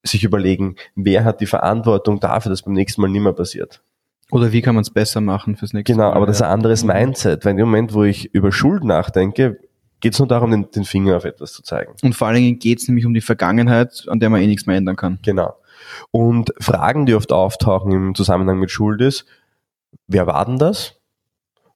sich 0.02 0.24
überlegen, 0.24 0.76
wer 0.96 1.24
hat 1.24 1.42
die 1.42 1.46
Verantwortung 1.46 2.18
dafür, 2.18 2.48
dass 2.48 2.62
beim 2.62 2.72
nächsten 2.72 3.02
Mal 3.02 3.08
nicht 3.08 3.22
mehr 3.22 3.34
passiert. 3.34 3.82
Oder 4.30 4.52
wie 4.52 4.62
kann 4.62 4.74
man 4.74 4.82
es 4.82 4.90
besser 4.90 5.20
machen 5.20 5.56
fürs 5.56 5.74
nächste 5.74 5.92
genau, 5.92 6.04
Mal? 6.04 6.08
Genau, 6.08 6.16
aber 6.16 6.26
das 6.26 6.36
ist 6.36 6.42
ein 6.42 6.50
anderes 6.50 6.82
mhm. 6.82 6.92
Mindset. 6.92 7.44
Weil 7.44 7.50
in 7.50 7.58
dem 7.58 7.66
Moment, 7.66 7.92
wo 7.92 8.02
ich 8.02 8.34
über 8.34 8.50
Schuld 8.50 8.84
nachdenke, 8.84 9.58
geht 10.02 10.12
es 10.12 10.18
nur 10.18 10.28
darum, 10.28 10.50
den, 10.50 10.70
den, 10.70 10.84
Finger 10.84 11.16
auf 11.16 11.24
etwas 11.24 11.52
zu 11.52 11.62
zeigen. 11.62 11.94
Und 12.02 12.14
vor 12.14 12.26
allen 12.26 12.36
Dingen 12.36 12.58
geht 12.58 12.80
es 12.80 12.88
nämlich 12.88 13.06
um 13.06 13.14
die 13.14 13.20
Vergangenheit, 13.20 14.04
an 14.08 14.20
der 14.20 14.28
man 14.28 14.42
eh 14.42 14.46
nichts 14.46 14.66
mehr 14.66 14.76
ändern 14.76 14.96
kann. 14.96 15.18
Genau. 15.22 15.54
Und 16.10 16.52
Fragen, 16.58 17.06
die 17.06 17.14
oft 17.14 17.32
auftauchen 17.32 17.92
im 17.92 18.14
Zusammenhang 18.14 18.58
mit 18.58 18.70
Schuld 18.70 19.00
ist, 19.00 19.24
wer 20.08 20.26
war 20.26 20.44
denn 20.44 20.58
das? 20.58 20.96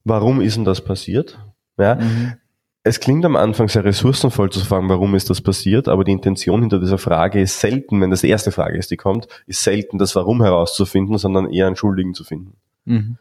Warum 0.04 0.40
ist 0.40 0.56
denn 0.56 0.64
das 0.64 0.82
passiert? 0.82 1.38
Ja. 1.78 1.94
Mhm. 1.94 2.34
Es 2.82 3.00
klingt 3.00 3.24
am 3.24 3.34
Anfang 3.34 3.68
sehr 3.68 3.84
ressourcenvoll 3.84 4.50
zu 4.50 4.60
fragen, 4.60 4.88
warum 4.88 5.16
ist 5.16 5.28
das 5.28 5.40
passiert, 5.40 5.88
aber 5.88 6.04
die 6.04 6.12
Intention 6.12 6.60
hinter 6.60 6.78
dieser 6.78 6.98
Frage 6.98 7.40
ist 7.40 7.58
selten, 7.58 8.00
wenn 8.00 8.10
das 8.10 8.20
die 8.20 8.28
erste 8.28 8.52
Frage 8.52 8.78
ist, 8.78 8.92
die 8.92 8.96
kommt, 8.96 9.26
ist 9.46 9.64
selten 9.64 9.98
das 9.98 10.14
Warum 10.14 10.40
herauszufinden, 10.40 11.18
sondern 11.18 11.50
eher 11.50 11.66
einen 11.66 11.74
Schuldigen 11.74 12.14
zu 12.14 12.22
finden. 12.22 12.56
Mhm. 12.84 13.18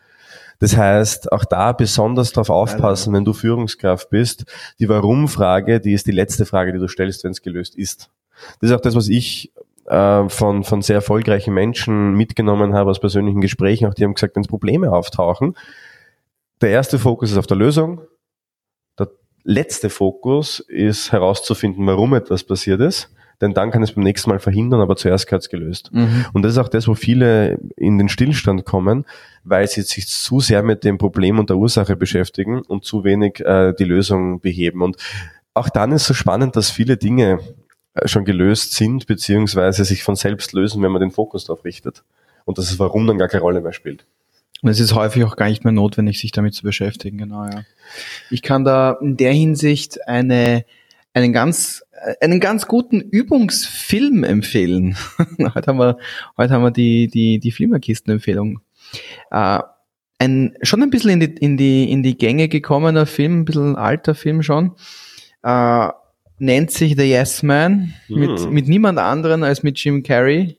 Das 0.59 0.77
heißt, 0.77 1.31
auch 1.31 1.45
da 1.45 1.73
besonders 1.73 2.31
darauf 2.31 2.49
aufpassen, 2.49 3.13
wenn 3.13 3.25
du 3.25 3.33
Führungskraft 3.33 4.09
bist. 4.09 4.45
Die 4.79 4.89
Warum-Frage, 4.89 5.79
die 5.79 5.93
ist 5.93 6.07
die 6.07 6.11
letzte 6.11 6.45
Frage, 6.45 6.73
die 6.73 6.79
du 6.79 6.87
stellst, 6.87 7.23
wenn 7.23 7.31
es 7.31 7.41
gelöst 7.41 7.75
ist. 7.75 8.09
Das 8.59 8.69
ist 8.69 8.75
auch 8.75 8.81
das, 8.81 8.95
was 8.95 9.07
ich 9.09 9.51
äh, 9.85 10.29
von, 10.29 10.63
von 10.63 10.81
sehr 10.81 10.95
erfolgreichen 10.95 11.53
Menschen 11.53 12.13
mitgenommen 12.13 12.73
habe 12.73 12.89
aus 12.89 12.99
persönlichen 12.99 13.41
Gesprächen. 13.41 13.87
Auch 13.87 13.93
die 13.93 14.03
haben 14.03 14.13
gesagt, 14.13 14.35
wenn 14.35 14.43
es 14.43 14.47
Probleme 14.47 14.91
auftauchen, 14.91 15.55
der 16.61 16.69
erste 16.69 16.99
Fokus 16.99 17.31
ist 17.31 17.37
auf 17.37 17.47
der 17.47 17.57
Lösung. 17.57 18.01
Der 18.97 19.09
letzte 19.43 19.89
Fokus 19.89 20.59
ist 20.59 21.11
herauszufinden, 21.11 21.85
warum 21.85 22.13
etwas 22.13 22.43
passiert 22.43 22.81
ist 22.81 23.14
denn 23.41 23.53
dann 23.53 23.71
kann 23.71 23.83
es 23.83 23.93
beim 23.93 24.03
nächsten 24.03 24.29
Mal 24.29 24.39
verhindern, 24.39 24.81
aber 24.81 24.95
zuerst 24.95 25.27
gehört 25.27 25.43
es 25.43 25.49
gelöst. 25.49 25.91
Mhm. 25.93 26.25
Und 26.33 26.43
das 26.43 26.53
ist 26.53 26.57
auch 26.57 26.69
das, 26.69 26.87
wo 26.87 26.95
viele 26.95 27.59
in 27.75 27.97
den 27.97 28.09
Stillstand 28.09 28.65
kommen, 28.65 29.05
weil 29.43 29.67
sie 29.67 29.81
sich 29.81 30.07
zu 30.07 30.39
sehr 30.39 30.63
mit 30.63 30.83
dem 30.83 30.97
Problem 30.97 31.39
und 31.39 31.49
der 31.49 31.57
Ursache 31.57 31.95
beschäftigen 31.95 32.61
und 32.61 32.85
zu 32.85 33.03
wenig 33.03 33.39
äh, 33.41 33.73
die 33.73 33.83
Lösung 33.83 34.39
beheben. 34.39 34.81
Und 34.81 34.97
auch 35.53 35.69
dann 35.69 35.91
ist 35.91 36.05
so 36.05 36.13
spannend, 36.13 36.55
dass 36.55 36.69
viele 36.69 36.97
Dinge 36.97 37.39
äh, 37.93 38.07
schon 38.07 38.25
gelöst 38.25 38.73
sind, 38.73 39.07
beziehungsweise 39.07 39.85
sich 39.85 40.03
von 40.03 40.15
selbst 40.15 40.53
lösen, 40.53 40.81
wenn 40.83 40.91
man 40.91 41.01
den 41.01 41.11
Fokus 41.11 41.45
darauf 41.45 41.63
richtet. 41.63 42.03
Und 42.45 42.57
dass 42.57 42.69
es 42.69 42.79
warum 42.79 43.07
dann 43.07 43.17
gar 43.17 43.27
keine 43.27 43.41
Rolle 43.41 43.61
mehr 43.61 43.73
spielt. 43.73 44.05
Und 44.61 44.69
es 44.69 44.79
ist 44.79 44.93
häufig 44.95 45.23
auch 45.23 45.35
gar 45.35 45.49
nicht 45.49 45.63
mehr 45.63 45.73
notwendig, 45.73 46.19
sich 46.19 46.31
damit 46.31 46.53
zu 46.55 46.63
beschäftigen, 46.63 47.17
genau, 47.17 47.45
ja. 47.45 47.63
Ich 48.31 48.41
kann 48.41 48.63
da 48.63 48.97
in 49.01 49.17
der 49.17 49.31
Hinsicht 49.31 50.07
eine, 50.07 50.65
einen 51.13 51.33
ganz 51.33 51.84
einen 52.21 52.39
ganz 52.39 52.67
guten 52.67 52.99
Übungsfilm 53.01 54.23
empfehlen. 54.23 54.95
heute 55.39 55.67
haben 55.67 55.79
wir, 55.79 55.97
heute 56.37 56.53
haben 56.53 56.63
wir 56.63 56.71
die, 56.71 57.07
die, 57.07 57.39
die 57.39 57.51
Flimmerkisten-Empfehlung. 57.51 58.59
Äh, 59.31 59.59
ein, 60.19 60.55
schon 60.61 60.81
ein 60.81 60.89
bisschen 60.89 61.11
in 61.11 61.19
die, 61.19 61.37
in 61.37 61.57
die, 61.57 61.91
in 61.91 62.03
die 62.03 62.17
Gänge 62.17 62.47
gekommener 62.47 63.05
Film, 63.05 63.41
ein 63.41 63.45
bisschen 63.45 63.75
alter 63.75 64.15
Film 64.15 64.43
schon, 64.43 64.75
äh, 65.43 65.89
nennt 66.37 66.71
sich 66.71 66.95
The 66.95 67.03
Yes 67.03 67.43
Man, 67.43 67.93
mhm. 68.07 68.19
mit, 68.19 68.51
mit 68.51 68.67
niemand 68.67 68.99
anderen 68.99 69.43
als 69.43 69.63
mit 69.63 69.77
Jim 69.79 70.03
Carrey. 70.03 70.57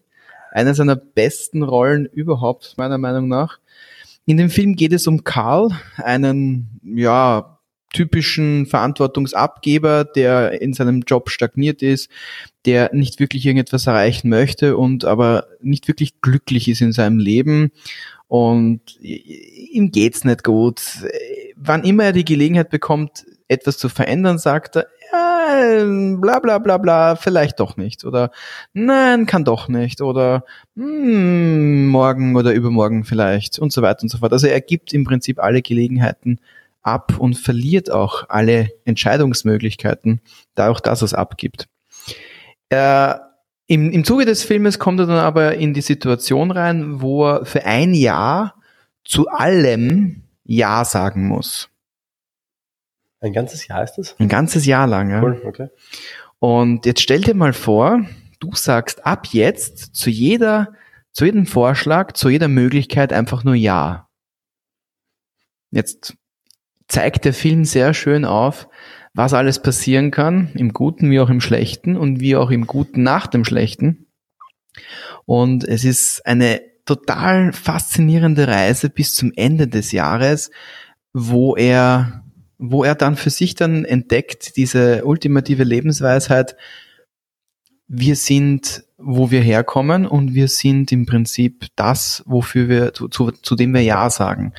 Eine 0.53 0.75
seiner 0.75 0.97
besten 0.97 1.63
Rollen 1.63 2.07
überhaupt, 2.07 2.75
meiner 2.79 2.97
Meinung 2.97 3.29
nach. 3.29 3.59
In 4.25 4.39
dem 4.39 4.49
Film 4.49 4.75
geht 4.75 4.93
es 4.93 5.07
um 5.07 5.23
Carl, 5.23 5.69
einen, 5.99 6.81
ja, 6.83 7.56
typischen 7.97 8.67
Verantwortungsabgeber, 8.67 10.05
der 10.05 10.61
in 10.61 10.75
seinem 10.75 11.01
Job 11.07 11.31
stagniert 11.31 11.81
ist, 11.81 12.11
der 12.67 12.91
nicht 12.93 13.21
wirklich 13.21 13.47
irgendetwas 13.47 13.87
erreichen 13.87 14.29
möchte 14.29 14.77
und 14.77 15.07
aber 15.07 15.47
nicht 15.63 15.89
wirklich 15.89 16.21
glücklich 16.21 16.69
ist 16.69 16.83
in 16.83 16.93
seinem 16.93 17.19
Leben 17.19 17.73
und 18.29 19.01
ihm 19.01 19.91
geht's 19.93 20.25
nicht 20.25 20.45
gut. 20.45 20.83
Wann 21.57 21.85
immer 21.85 22.05
er 22.05 22.13
die 22.13 22.27
Gelegenheit 22.27 22.69
bekommt, 22.69 23.25
etwas 23.49 23.79
zu 23.79 23.89
verändern, 23.89 24.39
sagt 24.39 24.77
er, 24.77 24.89
ja, 25.13 25.85
bla 26.21 26.41
bla 26.41 26.59
bla 26.59 26.77
bla, 26.77 27.17
vielleicht 27.17 27.61
doch 27.61 27.79
nicht. 27.79 28.05
Oder 28.05 28.31
nein, 28.75 29.25
kann 29.25 29.45
doch 29.45 29.69
nicht. 29.69 30.03
Oder 30.03 30.45
hm, 30.77 31.87
morgen 31.87 32.37
oder 32.37 32.53
übermorgen 32.53 33.05
vielleicht 33.05 33.59
und 33.59 33.73
so 33.73 33.81
weiter 33.81 34.03
und 34.03 34.11
so 34.11 34.19
fort. 34.19 34.35
Also 34.35 34.49
er 34.49 34.61
gibt 34.61 34.93
im 34.93 35.05
Prinzip 35.05 35.39
alle 35.39 35.63
Gelegenheiten 35.63 36.41
ab 36.87 37.19
und 37.19 37.35
verliert 37.35 37.91
auch 37.91 38.25
alle 38.29 38.71
Entscheidungsmöglichkeiten, 38.85 40.21
da 40.55 40.71
auch 40.71 40.81
das 40.81 41.03
es 41.03 41.15
abgibt. 41.15 41.69
Äh, 42.69 43.15
im, 43.69 43.91
Im 43.91 44.05
Zuge 44.05 44.25
des 44.25 44.45
Filmes 44.45 44.79
kommt 44.79 45.01
er 45.01 45.07
dann 45.07 45.19
aber 45.19 45.57
in 45.57 45.75
die 45.75 45.81
Situation 45.81 46.51
rein, 46.51 47.01
wo 47.01 47.27
er 47.27 47.45
für 47.45 47.65
ein 47.65 47.95
Jahr 47.95 48.55
zu 49.05 49.29
allem 49.29 50.23
Ja 50.45 50.85
sagen 50.85 51.27
muss. 51.27 51.69
Ein 53.21 53.33
ganzes 53.33 53.67
Jahr 53.67 53.83
ist 53.83 53.95
das? 53.95 54.15
Ein 54.21 54.29
ganzes 54.29 54.67
Jahr 54.67 54.87
lang, 54.87 55.11
ja. 55.11 55.23
Cool, 55.23 55.43
okay. 55.45 55.69
Und 56.39 56.87
jetzt 56.87 57.01
stell 57.01 57.23
dir 57.23 57.35
mal 57.35 57.53
vor, 57.53 58.07
du 58.39 58.55
sagst 58.55 59.05
ab 59.05 59.27
jetzt 59.33 59.97
zu 59.97 60.11
jeder, 60.11 60.75
zu 61.13 61.25
jedem 61.25 61.47
Vorschlag, 61.47 62.13
zu 62.13 62.29
jeder 62.29 62.49
Möglichkeit 62.49 63.13
einfach 63.13 63.43
nur 63.43 63.55
Ja. 63.55 64.09
Jetzt 65.73 66.17
zeigt 66.89 67.25
der 67.25 67.33
Film 67.33 67.65
sehr 67.65 67.95
schön 67.95 68.25
auf, 68.25 68.69
was 69.15 69.33
alles 69.33 69.61
passieren 69.61 70.11
kann, 70.11 70.51
im 70.55 70.73
Guten 70.73 71.11
wie 71.11 71.21
auch 71.21 71.31
im 71.31 71.41
Schlechten 71.41 71.97
und 71.97 72.21
wie 72.21 72.37
auch 72.37 72.51
im 72.51 72.67
Guten 72.67 73.03
nach 73.03 73.27
dem 73.27 73.45
Schlechten. 73.45 74.07
Und 75.25 75.65
es 75.65 75.85
ist 75.85 76.25
eine 76.27 76.61
total 76.85 77.53
faszinierende 77.53 78.47
Reise 78.47 78.91
bis 78.91 79.15
zum 79.15 79.33
Ende 79.35 79.69
des 79.69 79.91
Jahres, 79.93 80.51
wo 81.13 81.57
er, 81.57 82.23
wo 82.59 82.85
er 82.85 82.95
dann 82.95 83.17
für 83.17 83.31
sich 83.31 83.55
dann 83.55 83.85
entdeckt, 83.85 84.57
diese 84.57 85.05
ultimative 85.05 85.65
Lebensweisheit, 85.65 86.57
wir 87.89 88.17
sind, 88.17 88.85
wo 88.99 89.31
wir 89.31 89.41
herkommen 89.41 90.07
und 90.07 90.35
wir 90.35 90.49
sind 90.49 90.91
im 90.91 91.07
Prinzip 91.07 91.67
das, 91.77 92.23
wofür 92.27 92.69
wir, 92.69 92.95
zu, 92.95 93.09
zu, 93.09 93.31
zu 93.31 93.55
dem 93.55 93.75
wir 93.75 93.83
Ja 93.83 94.11
sagen. 94.11 94.53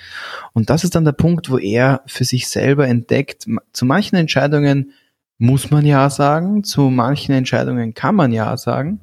Und 0.54 0.70
das 0.70 0.84
ist 0.84 0.96
dann 0.96 1.06
der 1.06 1.12
Punkt, 1.12 1.50
wo 1.50 1.58
er 1.58 2.02
für 2.06 2.24
sich 2.24 2.48
selber 2.48 2.88
entdeckt, 2.88 3.48
zu 3.74 3.86
manchen 3.86 4.16
Entscheidungen 4.16 4.94
muss 5.40 5.70
man 5.70 5.86
Ja 5.86 6.10
sagen, 6.10 6.63
zu 6.63 6.90
manchen 6.90 7.34
Entscheidungen 7.34 7.94
kann 7.94 8.16
man 8.16 8.32
Ja 8.32 8.58
sagen 8.58 9.02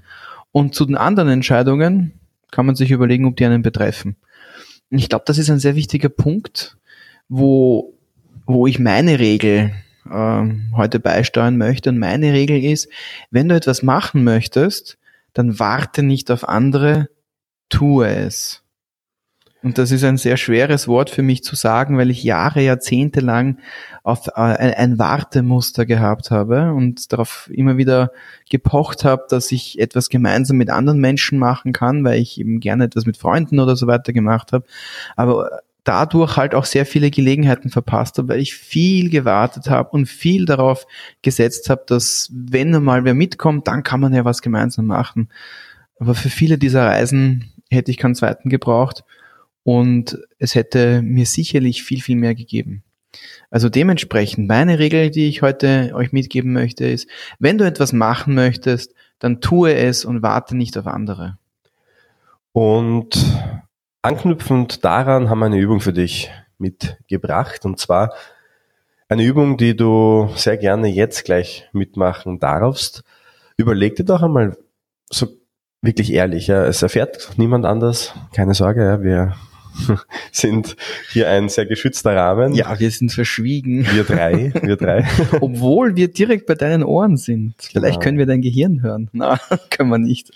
und 0.53 0.75
zu 0.75 0.85
den 0.85 0.97
anderen 0.97 1.29
Entscheidungen 1.29 2.13
kann 2.51 2.67
man 2.67 2.77
sich 2.77 2.91
überlegen, 2.91 3.27
ob 3.27 3.37
die 3.37 3.45
einen 3.45 3.63
betreffen. 3.63 4.17
Und 4.91 4.99
ich 4.99 5.09
glaube, 5.09 5.25
das 5.27 5.39
ist 5.39 5.51
ein 5.51 5.59
sehr 5.59 5.75
wichtiger 5.75 6.09
Punkt, 6.09 6.77
wo, 7.29 7.95
wo 8.47 8.67
ich 8.67 8.79
meine 8.79 9.19
Regel 9.19 9.73
äh, 10.11 10.45
heute 10.77 11.01
beisteuern 11.01 11.57
möchte. 11.57 11.91
Und 11.91 11.99
meine 11.99 12.33
Regel 12.33 12.63
ist, 12.63 12.89
wenn 13.31 13.49
du 13.49 13.55
etwas 13.55 13.83
machen 13.83 14.25
möchtest, 14.25 14.99
dann 15.33 15.59
warte 15.59 16.03
nicht 16.03 16.31
auf 16.31 16.49
andere, 16.49 17.09
tue 17.69 18.09
es. 18.09 18.65
Und 19.65 19.79
das 19.79 19.91
ist 19.91 20.05
ein 20.05 20.19
sehr 20.19 20.37
schweres 20.37 20.89
Wort 20.89 21.09
für 21.09 21.23
mich 21.23 21.43
zu 21.43 21.57
sagen, 21.57 21.97
weil 21.97 22.11
ich 22.11 22.23
Jahre, 22.23 22.61
Jahrzehnte 22.61 23.21
lang 23.21 23.57
auf 24.03 24.27
äh, 24.37 24.41
ein 24.41 24.99
Wartemuster 24.99 25.87
gehabt 25.87 26.31
habe 26.31 26.75
und 26.75 27.11
darauf 27.11 27.49
immer 27.51 27.79
wieder 27.79 28.13
gepocht 28.51 29.05
habe, 29.05 29.25
dass 29.31 29.51
ich 29.53 29.81
etwas 29.81 30.11
gemeinsam 30.11 30.59
mit 30.59 30.69
anderen 30.69 31.01
Menschen 31.01 31.39
machen 31.39 31.73
kann, 31.73 32.05
weil 32.05 32.21
ich 32.21 32.39
eben 32.39 32.61
gerne 32.61 32.85
etwas 32.85 33.07
mit 33.07 33.17
Freunden 33.17 33.59
oder 33.59 33.75
so 33.75 33.87
weiter 33.87 34.13
gemacht 34.13 34.53
habe. 34.53 34.67
Aber 35.17 35.63
dadurch 35.85 36.37
halt 36.37 36.55
auch 36.55 36.65
sehr 36.65 36.87
viele 36.87 37.11
Gelegenheiten 37.11 37.71
verpasst 37.71 38.19
habe, 38.19 38.29
weil 38.29 38.41
ich 38.41 38.55
viel 38.55 39.11
gewartet 39.11 39.69
habe 39.69 39.91
und 39.91 40.07
viel 40.07 40.47
darauf 40.47 40.87
gesetzt 41.23 41.71
habe, 41.71 41.85
dass 41.87 42.31
wenn 42.35 42.71
mal 42.83 43.05
wer 43.05 43.15
mitkommt, 43.15 43.69
dann 43.69 43.83
kann 43.83 44.01
man 44.01 44.15
ja 44.15 44.25
was 44.25 44.43
gemeinsam 44.43 44.87
machen. 44.87 45.29
Aber 45.99 46.15
für 46.15 46.31
viele 46.31 46.59
dieser 46.59 46.87
Reisen 46.87 47.53
hätte 47.71 47.91
ich 47.91 47.99
keinen 47.99 48.15
zweiten 48.15 48.49
gebraucht 48.49 49.05
und 49.63 50.19
es 50.39 50.55
hätte 50.55 51.03
mir 51.03 51.27
sicherlich 51.27 51.83
viel, 51.85 52.01
viel 52.01 52.17
mehr 52.17 52.35
gegeben. 52.35 52.83
Also 53.51 53.69
dementsprechend, 53.69 54.49
meine 54.49 54.79
Regel, 54.79 55.11
die 55.11 55.29
ich 55.29 55.43
heute 55.43 55.93
euch 55.95 56.13
mitgeben 56.13 56.53
möchte, 56.53 56.87
ist, 56.87 57.09
wenn 57.39 57.59
du 57.59 57.65
etwas 57.65 57.93
machen 57.93 58.35
möchtest, 58.35 58.93
dann 59.19 59.41
tue 59.41 59.75
es 59.75 60.05
und 60.05 60.23
warte 60.23 60.57
nicht 60.57 60.77
auf 60.77 60.87
andere. 60.87 61.39
Und 62.53 63.17
anknüpfend 64.05 64.85
daran 64.85 65.31
haben 65.31 65.39
wir 65.39 65.47
eine 65.47 65.59
Übung 65.59 65.81
für 65.81 65.93
dich 65.93 66.31
mitgebracht. 66.59 67.65
Und 67.65 67.79
zwar 67.79 68.13
eine 69.09 69.25
Übung, 69.25 69.57
die 69.57 69.75
du 69.75 70.31
sehr 70.37 70.57
gerne 70.57 70.89
jetzt 70.89 71.25
gleich 71.25 71.69
mitmachen 71.73 72.39
darfst. 72.39 73.03
Überleg 73.57 73.97
dir 73.97 74.05
doch 74.05 74.23
einmal 74.23 74.57
so 75.11 75.29
wirklich 75.81 76.13
ehrlich, 76.13 76.47
ja, 76.49 76.65
es 76.65 76.83
erfährt 76.83 77.31
niemand 77.37 77.67
anders, 77.67 78.15
keine 78.35 78.55
Sorge, 78.55 78.83
ja, 78.83 79.03
wir 79.03 79.35
sind 80.33 80.77
hier 81.11 81.29
ein 81.29 81.49
sehr 81.49 81.67
geschützter 81.67 82.17
Rahmen. 82.17 82.55
Ja, 82.55 82.79
wir 82.79 82.91
sind 82.91 83.13
verschwiegen. 83.13 83.87
Wir 83.93 84.05
drei, 84.05 84.53
wir 84.63 84.77
drei. 84.77 85.07
Obwohl 85.41 85.97
wir 85.97 86.09
direkt 86.09 86.47
bei 86.47 86.55
deinen 86.55 86.83
Ohren 86.83 87.17
sind. 87.17 87.55
Vielleicht 87.59 87.95
genau. 87.95 88.05
können 88.05 88.19
wir 88.19 88.27
dein 88.27 88.41
Gehirn 88.41 88.83
hören. 88.83 89.09
Na, 89.13 89.39
können 89.71 89.91
wir 89.91 89.99
nicht. 89.99 90.31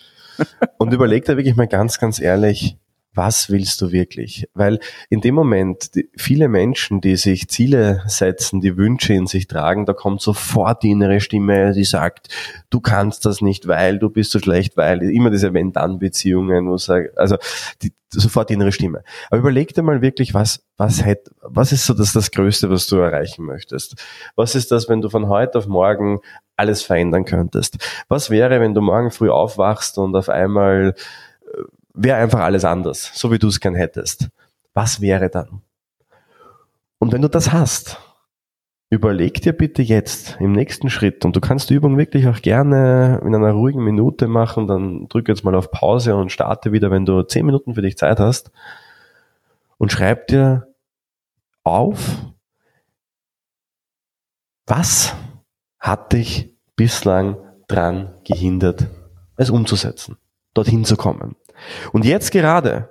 Und 0.76 0.92
überleg 0.92 1.24
da 1.24 1.36
wirklich 1.36 1.56
mal 1.56 1.66
ganz, 1.66 1.98
ganz 1.98 2.20
ehrlich, 2.20 2.76
was 3.18 3.50
willst 3.50 3.82
du 3.82 3.90
wirklich? 3.90 4.48
Weil 4.54 4.78
in 5.10 5.20
dem 5.20 5.34
Moment, 5.34 5.94
die, 5.96 6.08
viele 6.16 6.48
Menschen, 6.48 7.00
die 7.00 7.16
sich 7.16 7.48
Ziele 7.48 8.02
setzen, 8.06 8.60
die 8.60 8.76
Wünsche 8.76 9.12
in 9.12 9.26
sich 9.26 9.48
tragen, 9.48 9.84
da 9.84 9.92
kommt 9.92 10.22
sofort 10.22 10.84
die 10.84 10.92
innere 10.92 11.20
Stimme, 11.20 11.72
die 11.72 11.84
sagt, 11.84 12.28
du 12.70 12.80
kannst 12.80 13.26
das 13.26 13.42
nicht, 13.42 13.66
weil 13.66 13.98
du 13.98 14.08
bist 14.08 14.30
so 14.30 14.38
schlecht, 14.38 14.76
weil 14.76 15.02
immer 15.02 15.30
diese 15.30 15.52
Wenn-Dann-Beziehungen, 15.52 16.68
also 17.16 17.36
die, 17.82 17.92
sofort 18.10 18.50
die 18.50 18.54
innere 18.54 18.72
Stimme. 18.72 19.02
Aber 19.30 19.40
überleg 19.40 19.74
dir 19.74 19.82
mal 19.82 20.00
wirklich, 20.00 20.32
was, 20.32 20.64
was 20.76 21.04
hätt, 21.04 21.28
was 21.42 21.72
ist 21.72 21.86
so 21.86 21.94
das, 21.94 22.12
das 22.12 22.30
Größte, 22.30 22.70
was 22.70 22.86
du 22.86 22.96
erreichen 22.96 23.44
möchtest? 23.44 23.96
Was 24.36 24.54
ist 24.54 24.70
das, 24.70 24.88
wenn 24.88 25.00
du 25.00 25.10
von 25.10 25.28
heute 25.28 25.58
auf 25.58 25.66
morgen 25.66 26.20
alles 26.56 26.82
verändern 26.82 27.24
könntest? 27.24 27.78
Was 28.06 28.30
wäre, 28.30 28.60
wenn 28.60 28.74
du 28.74 28.80
morgen 28.80 29.10
früh 29.10 29.28
aufwachst 29.28 29.98
und 29.98 30.14
auf 30.14 30.28
einmal 30.28 30.94
äh, 31.52 31.62
wäre 31.98 32.18
einfach 32.18 32.40
alles 32.40 32.64
anders, 32.64 33.10
so 33.14 33.30
wie 33.32 33.38
du 33.38 33.48
es 33.48 33.60
gern 33.60 33.74
hättest. 33.74 34.28
Was 34.72 35.00
wäre 35.00 35.28
dann? 35.28 35.62
Und 36.98 37.12
wenn 37.12 37.22
du 37.22 37.28
das 37.28 37.52
hast, 37.52 37.98
überleg 38.90 39.42
dir 39.42 39.52
bitte 39.52 39.82
jetzt 39.82 40.36
im 40.40 40.52
nächsten 40.52 40.90
Schritt, 40.90 41.24
und 41.24 41.34
du 41.36 41.40
kannst 41.40 41.70
die 41.70 41.74
Übung 41.74 41.98
wirklich 41.98 42.26
auch 42.28 42.40
gerne 42.40 43.20
in 43.24 43.34
einer 43.34 43.52
ruhigen 43.52 43.84
Minute 43.84 44.28
machen, 44.28 44.66
dann 44.66 45.08
drück 45.08 45.28
jetzt 45.28 45.44
mal 45.44 45.54
auf 45.54 45.70
Pause 45.70 46.16
und 46.16 46.32
starte 46.32 46.72
wieder, 46.72 46.90
wenn 46.90 47.04
du 47.04 47.22
zehn 47.22 47.44
Minuten 47.44 47.74
für 47.74 47.82
dich 47.82 47.98
Zeit 47.98 48.20
hast, 48.20 48.50
und 49.76 49.92
schreib 49.92 50.26
dir 50.28 50.74
auf, 51.62 52.16
was 54.66 55.14
hat 55.78 56.12
dich 56.12 56.54
bislang 56.76 57.36
dran 57.68 58.14
gehindert, 58.24 58.86
es 59.36 59.50
umzusetzen, 59.50 60.16
dorthin 60.54 60.84
zu 60.84 60.96
kommen. 60.96 61.36
Und 61.92 62.04
jetzt 62.04 62.32
gerade 62.32 62.88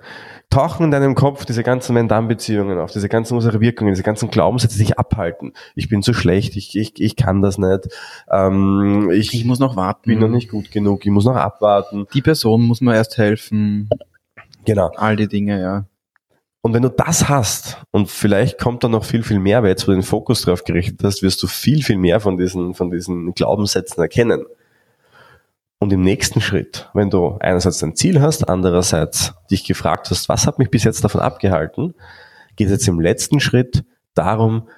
tauchen 0.50 0.84
in 0.84 0.90
deinem 0.90 1.14
Kopf 1.14 1.44
diese 1.44 1.62
ganzen 1.62 1.92
Mendan-Beziehungen 1.94 2.78
auf, 2.78 2.90
diese 2.90 3.08
ganzen 3.08 3.34
unsere 3.34 3.60
Wirkungen, 3.60 3.92
diese 3.92 4.02
ganzen 4.02 4.30
Glaubenssätze, 4.30 4.74
die 4.74 4.84
sich 4.84 4.98
abhalten. 4.98 5.52
Ich 5.74 5.88
bin 5.88 6.02
zu 6.02 6.14
schlecht, 6.14 6.56
ich, 6.56 6.76
ich, 6.76 6.98
ich 7.00 7.16
kann 7.16 7.42
das 7.42 7.58
nicht. 7.58 7.88
Ähm, 8.30 9.10
ich, 9.12 9.34
ich 9.34 9.44
muss 9.44 9.58
noch 9.58 9.76
warten. 9.76 10.08
Bin 10.08 10.20
noch 10.20 10.28
nicht 10.28 10.50
gut 10.50 10.70
genug, 10.70 11.04
ich 11.04 11.12
muss 11.12 11.26
noch 11.26 11.36
abwarten. 11.36 12.06
Die 12.14 12.22
Person 12.22 12.62
muss 12.62 12.80
mir 12.80 12.94
erst 12.94 13.18
helfen. 13.18 13.90
Genau. 14.64 14.90
All 14.96 15.16
die 15.16 15.28
Dinge, 15.28 15.60
ja. 15.60 15.84
Und 16.60 16.74
wenn 16.74 16.82
du 16.82 16.90
das 16.90 17.28
hast, 17.28 17.82
und 17.92 18.10
vielleicht 18.10 18.58
kommt 18.58 18.82
da 18.82 18.88
noch 18.88 19.04
viel, 19.04 19.22
viel 19.22 19.38
mehr, 19.38 19.62
weil 19.62 19.70
jetzt 19.70 19.86
du 19.86 19.92
den 19.92 20.02
Fokus 20.02 20.42
drauf 20.42 20.64
gerichtet 20.64 21.00
hast, 21.04 21.22
wirst 21.22 21.42
du 21.42 21.46
viel, 21.46 21.82
viel 21.82 21.98
mehr 21.98 22.20
von 22.20 22.36
diesen, 22.36 22.74
von 22.74 22.90
diesen 22.90 23.32
Glaubenssätzen 23.32 24.02
erkennen. 24.02 24.44
Und 25.80 25.92
im 25.92 26.02
nächsten 26.02 26.40
Schritt, 26.40 26.90
wenn 26.92 27.08
du 27.08 27.36
einerseits 27.40 27.82
ein 27.84 27.94
Ziel 27.94 28.20
hast, 28.20 28.48
andererseits 28.48 29.34
dich 29.50 29.64
gefragt 29.64 30.10
hast, 30.10 30.28
was 30.28 30.46
hat 30.46 30.58
mich 30.58 30.70
bis 30.70 30.84
jetzt 30.84 31.04
davon 31.04 31.20
abgehalten, 31.20 31.94
geht 32.56 32.66
es 32.66 32.72
jetzt 32.72 32.88
im 32.88 33.00
letzten 33.00 33.38
Schritt 33.38 33.84
darum, 34.14 34.68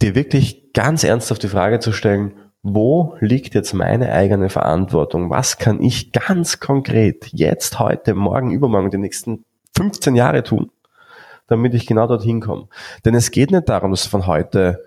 dir 0.00 0.14
wirklich 0.14 0.72
ganz 0.72 1.04
ernsthaft 1.04 1.42
die 1.42 1.48
Frage 1.48 1.80
zu 1.80 1.92
stellen, 1.92 2.34
wo 2.62 3.16
liegt 3.20 3.54
jetzt 3.54 3.72
meine 3.72 4.12
eigene 4.12 4.48
Verantwortung? 4.48 5.30
Was 5.30 5.58
kann 5.58 5.82
ich 5.82 6.12
ganz 6.12 6.60
konkret 6.60 7.26
jetzt, 7.32 7.78
heute, 7.78 8.14
morgen, 8.14 8.50
übermorgen, 8.50 8.90
die 8.90 8.98
nächsten 8.98 9.44
15 9.76 10.16
Jahre 10.16 10.42
tun, 10.42 10.70
damit 11.46 11.74
ich 11.74 11.86
genau 11.86 12.06
dorthin 12.06 12.40
komme? 12.40 12.68
Denn 13.04 13.14
es 13.14 13.30
geht 13.30 13.50
nicht 13.50 13.68
darum, 13.68 13.90
dass 13.90 14.04
du 14.04 14.08
von 14.08 14.26
heute 14.26 14.84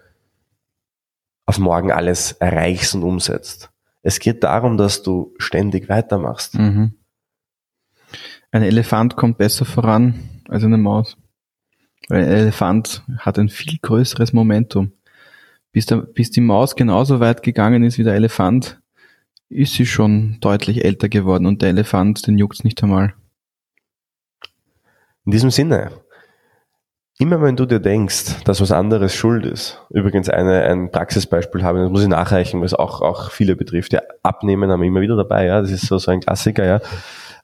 auf 1.46 1.60
morgen 1.60 1.92
alles 1.92 2.34
erreichst 2.34 2.96
und 2.96 3.04
umsetzt. 3.04 3.71
Es 4.04 4.20
geht 4.20 4.44
darum, 4.44 4.78
dass 4.78 5.04
du 5.04 5.34
ständig 5.38 5.90
weitermachst. 5.90 6.56
Mhm. 6.56 6.94
Ein 8.52 8.64
Elefant 8.64 9.16
kommt 9.16 9.38
besser 9.38 9.66
voran 9.66 10.16
als 10.50 10.64
eine 10.64 10.78
Maus. 10.78 11.18
Weil 12.10 12.24
ein 12.24 12.30
Elefant 12.30 13.04
hat 13.20 13.38
ein 13.40 13.50
viel 13.50 13.78
größeres 13.82 14.34
Momentum. 14.34 14.92
Bis, 15.72 15.86
der, 15.86 15.98
bis 15.98 16.32
die 16.32 16.42
Maus 16.42 16.76
genauso 16.76 17.20
weit 17.20 17.44
gegangen 17.44 17.84
ist 17.84 17.98
wie 17.98 18.04
der 18.04 18.16
Elefant, 18.16 18.82
ist 19.48 19.74
sie 19.74 19.86
schon 19.86 20.38
deutlich 20.42 20.84
älter 20.84 21.08
geworden 21.08 21.46
und 21.46 21.62
der 21.62 21.70
Elefant, 21.70 22.26
den 22.28 22.38
juckt's 22.38 22.64
nicht 22.64 22.82
einmal. 22.84 23.14
In 25.26 25.32
diesem 25.32 25.52
Sinne, 25.52 25.92
Immer 27.22 27.40
wenn 27.40 27.56
du 27.56 27.68
dir 27.68 27.80
denkst, 27.80 28.44
dass 28.46 28.62
was 28.62 28.72
anderes 28.72 29.14
schuld 29.14 29.46
ist, 29.46 29.80
übrigens 29.92 30.28
eine, 30.28 30.64
ein 30.64 30.90
Praxisbeispiel 30.90 31.62
habe, 31.62 31.78
das 31.78 31.92
muss 31.92 32.02
ich 32.02 32.08
nachreichen, 32.08 32.60
weil 32.60 32.66
es 32.66 32.74
auch, 32.74 33.04
auch 33.04 33.30
viele 33.30 33.56
betrifft. 33.56 33.94
Ja, 33.94 34.02
abnehmen 34.24 34.72
haben 34.72 34.82
wir 34.82 34.88
immer 34.88 35.02
wieder 35.02 35.16
dabei, 35.16 35.46
ja, 35.46 35.62
das 35.62 35.70
ist 35.70 35.86
so, 35.86 36.00
so 36.00 36.10
ein 36.10 36.22
Klassiker, 36.22 36.66
ja. 36.66 36.80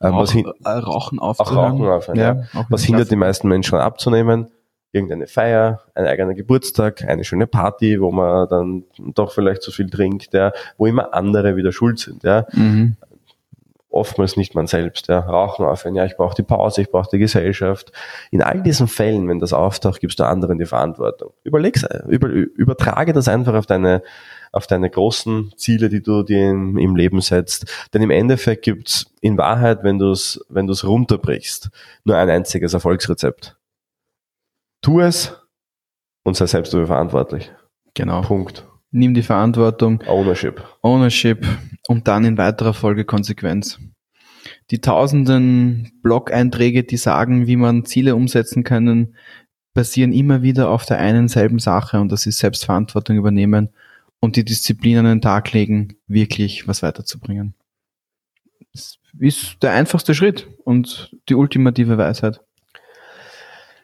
Ähm, 0.01 0.15
Rauch, 0.15 0.21
was 0.23 0.31
hin, 0.31 0.51
äh, 0.65 0.69
Rauchen 0.69 1.19
aufzuhören. 1.19 1.57
Auch 1.57 1.73
Rauchen 1.73 1.87
aufhören, 1.89 2.17
ja. 2.17 2.33
ja. 2.53 2.65
Was 2.69 2.85
hindert 2.85 3.11
die 3.11 3.15
meisten 3.15 3.47
Menschen 3.47 3.77
abzunehmen? 3.77 4.47
irgendeine 4.93 5.27
Feier, 5.27 5.81
ein 5.95 6.07
eigener 6.07 6.33
Geburtstag, 6.33 7.03
eine 7.03 7.23
schöne 7.23 7.45
Party, 7.45 8.01
wo 8.01 8.11
man 8.11 8.47
dann 8.49 8.83
doch 9.13 9.31
vielleicht 9.31 9.61
zu 9.61 9.71
viel 9.71 9.89
trinkt, 9.89 10.33
ja, 10.33 10.53
wo 10.77 10.87
immer 10.87 11.13
andere 11.13 11.55
wieder 11.55 11.71
schuld 11.71 11.99
sind. 11.99 12.23
Ja. 12.23 12.45
Mhm. 12.53 12.95
Oftmals 13.97 14.38
nicht 14.38 14.55
man 14.55 14.67
selbst. 14.67 15.07
Ja. 15.07 15.19
Rauchen 15.19 15.65
aufhören, 15.65 15.95
ja, 15.95 16.05
ich 16.05 16.15
brauche 16.15 16.36
die 16.36 16.43
Pause, 16.43 16.81
ich 16.81 16.91
brauche 16.91 17.10
die 17.12 17.17
Gesellschaft. 17.17 17.91
In 18.31 18.41
all 18.41 18.62
diesen 18.62 18.88
Fällen, 18.88 19.27
wenn 19.27 19.39
das 19.39 19.53
auftaucht, 19.53 19.99
gibst 19.99 20.19
du 20.19 20.25
anderen 20.25 20.60
die 20.60 20.65
Verantwortung. 20.65 21.33
Überleg's, 21.43 21.86
über, 22.07 22.27
übertrage 22.27 23.13
das 23.13 23.27
einfach 23.27 23.55
auf 23.55 23.65
deine 23.65 24.03
auf 24.51 24.65
deine 24.65 24.89
großen 24.89 25.51
Ziele, 25.57 25.89
die 25.89 26.01
du 26.01 26.23
dir 26.23 26.49
in, 26.49 26.77
im 26.77 26.95
Leben 26.95 27.21
setzt. 27.21 27.89
Denn 27.93 28.01
im 28.01 28.12
Endeffekt 28.12 28.63
gibt's 28.63 29.13
in 29.21 29.38
Wahrheit, 29.38 29.83
wenn 29.83 29.99
du 29.99 30.12
es 30.12 30.43
wenn 30.49 30.67
du's 30.67 30.86
runterbrichst, 30.86 31.69
nur 32.05 32.17
ein 32.17 32.29
einziges 32.29 32.73
Erfolgsrezept. 32.73 33.57
Tu 34.81 35.01
es 35.01 35.36
und 36.23 36.38
sei 36.38 36.45
selbst 36.45 36.73
dafür 36.73 36.88
verantwortlich. 36.88 37.51
Genau. 37.93 38.21
Punkt. 38.21 38.65
Nimm 38.91 39.13
die 39.13 39.23
Verantwortung. 39.23 40.01
Ownership. 40.07 40.63
Ownership 40.81 41.45
und 41.88 42.07
dann 42.07 42.23
in 42.23 42.38
weiterer 42.38 42.73
Folge 42.73 43.05
Konsequenz. 43.05 43.79
Die 44.69 44.82
tausenden 44.82 45.91
Blog-Einträge, 46.01 46.84
die 46.84 46.97
sagen, 46.97 47.47
wie 47.47 47.56
man 47.56 47.86
Ziele 47.86 48.15
umsetzen 48.15 48.63
können, 48.63 49.15
basieren 49.73 50.12
immer 50.12 50.41
wieder 50.41 50.69
auf 50.69 50.86
der 50.86 50.97
einen 50.99 51.27
selben 51.27 51.60
Sache 51.60 51.99
und 51.99 52.12
das 52.12 52.25
ist 52.25 52.39
Selbstverantwortung 52.39 53.15
übernehmen 53.15 53.69
und 54.19 54.36
die 54.36 54.43
Disziplin 54.43 54.97
an 54.97 55.06
den 55.06 55.21
Tag 55.21 55.53
legen, 55.53 55.95
wirklich 56.08 56.67
was 56.67 56.84
weiterzubringen. 56.84 57.53
Das 58.73 58.97
ist 59.19 59.62
der 59.62 59.71
einfachste 59.73 60.15
Schritt 60.15 60.47
und 60.63 61.15
die 61.30 61.36
ultimative 61.36 61.97
Weisheit. 61.97 62.41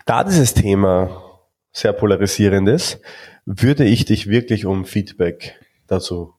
Da 0.06 0.24
dieses 0.24 0.54
Thema 0.54 1.24
sehr 1.72 1.94
polarisierend 1.94 2.68
ist, 2.68 3.00
würde 3.46 3.86
ich 3.86 4.06
dich 4.06 4.28
wirklich 4.28 4.66
um 4.66 4.86
Feedback 4.86 5.60
dazu 5.88 6.34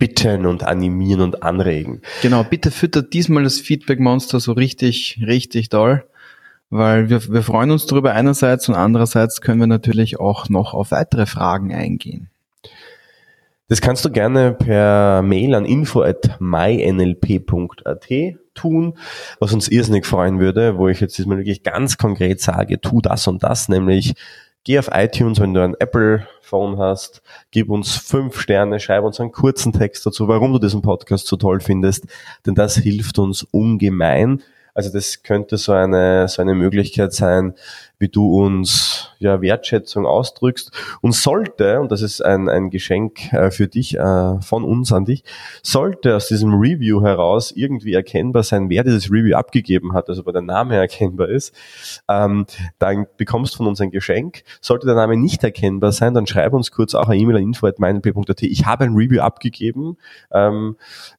bitten 0.00 0.46
und 0.46 0.64
animieren 0.64 1.20
und 1.20 1.44
anregen. 1.44 2.02
Genau, 2.22 2.42
bitte 2.42 2.72
füttert 2.72 3.12
diesmal 3.12 3.44
das 3.44 3.60
Feedback-Monster 3.60 4.40
so 4.40 4.50
richtig, 4.52 5.20
richtig 5.24 5.68
toll, 5.68 6.02
weil 6.70 7.08
wir, 7.08 7.32
wir 7.32 7.44
freuen 7.44 7.70
uns 7.70 7.86
darüber 7.86 8.14
einerseits 8.14 8.68
und 8.68 8.74
andererseits 8.74 9.40
können 9.40 9.60
wir 9.60 9.68
natürlich 9.68 10.18
auch 10.18 10.48
noch 10.48 10.74
auf 10.74 10.90
weitere 10.90 11.26
Fragen 11.26 11.72
eingehen. 11.72 12.28
Das 13.68 13.80
kannst 13.80 14.04
du 14.04 14.10
gerne 14.10 14.52
per 14.52 15.22
Mail 15.22 15.54
an 15.54 15.64
info@mynlp.at 15.64 18.08
tun, 18.54 18.94
was 19.38 19.52
uns 19.52 19.68
irrsinnig 19.68 20.06
freuen 20.06 20.40
würde, 20.40 20.76
wo 20.76 20.88
ich 20.88 20.98
jetzt 20.98 21.16
diesmal 21.16 21.36
wirklich 21.36 21.62
ganz 21.62 21.96
konkret 21.96 22.40
sage, 22.40 22.80
tu 22.80 23.00
das 23.00 23.28
und 23.28 23.44
das, 23.44 23.68
nämlich 23.68 24.14
geh 24.64 24.78
auf 24.78 24.90
iTunes, 24.92 25.40
wenn 25.40 25.54
du 25.54 25.62
ein 25.62 25.74
Apple-Phone 25.78 26.78
hast, 26.78 27.22
gib 27.50 27.70
uns 27.70 27.96
fünf 27.96 28.40
Sterne, 28.40 28.80
schreib 28.80 29.04
uns 29.04 29.20
einen 29.20 29.32
kurzen 29.32 29.72
Text 29.72 30.04
dazu, 30.06 30.28
warum 30.28 30.52
du 30.52 30.58
diesen 30.58 30.82
Podcast 30.82 31.26
so 31.26 31.36
toll 31.36 31.60
findest, 31.60 32.06
denn 32.46 32.54
das 32.54 32.76
hilft 32.76 33.18
uns 33.18 33.42
ungemein. 33.42 34.42
Also 34.74 34.90
das 34.90 35.22
könnte 35.22 35.56
so 35.56 35.72
eine, 35.72 36.28
so 36.28 36.42
eine 36.42 36.54
Möglichkeit 36.54 37.12
sein, 37.12 37.54
wie 38.00 38.08
du 38.08 38.42
uns 38.42 39.10
ja, 39.18 39.42
Wertschätzung 39.42 40.06
ausdrückst. 40.06 40.72
Und 41.02 41.14
sollte, 41.14 41.80
und 41.80 41.92
das 41.92 42.00
ist 42.00 42.24
ein, 42.24 42.48
ein 42.48 42.70
Geschenk 42.70 43.32
äh, 43.32 43.50
für 43.50 43.68
dich, 43.68 43.96
äh, 43.98 44.40
von 44.40 44.64
uns 44.64 44.90
an 44.92 45.04
dich, 45.04 45.22
sollte 45.62 46.16
aus 46.16 46.28
diesem 46.28 46.54
Review 46.54 47.02
heraus 47.02 47.52
irgendwie 47.54 47.92
erkennbar 47.92 48.42
sein, 48.42 48.70
wer 48.70 48.82
dieses 48.82 49.10
Review 49.10 49.36
abgegeben 49.36 49.92
hat, 49.92 50.08
also 50.08 50.24
wo 50.26 50.32
der 50.32 50.42
Name 50.42 50.76
erkennbar 50.80 51.28
ist, 51.28 51.54
ähm, 52.08 52.46
dann 52.78 53.06
bekommst 53.18 53.54
du 53.54 53.58
von 53.58 53.66
uns 53.66 53.80
ein 53.82 53.90
Geschenk. 53.90 54.42
Sollte 54.62 54.86
der 54.86 54.96
Name 54.96 55.18
nicht 55.18 55.44
erkennbar 55.44 55.92
sein, 55.92 56.14
dann 56.14 56.26
schreib 56.26 56.54
uns 56.54 56.70
kurz 56.70 56.94
auch 56.94 57.08
eine 57.08 57.20
E-Mail 57.20 57.36
an 57.36 57.42
info.meinlp.at. 57.42 58.42
Ich 58.42 58.64
habe 58.64 58.84
ein 58.84 58.94
Review 58.94 59.20
abgegeben 59.20 59.98
ähm, 60.32 60.76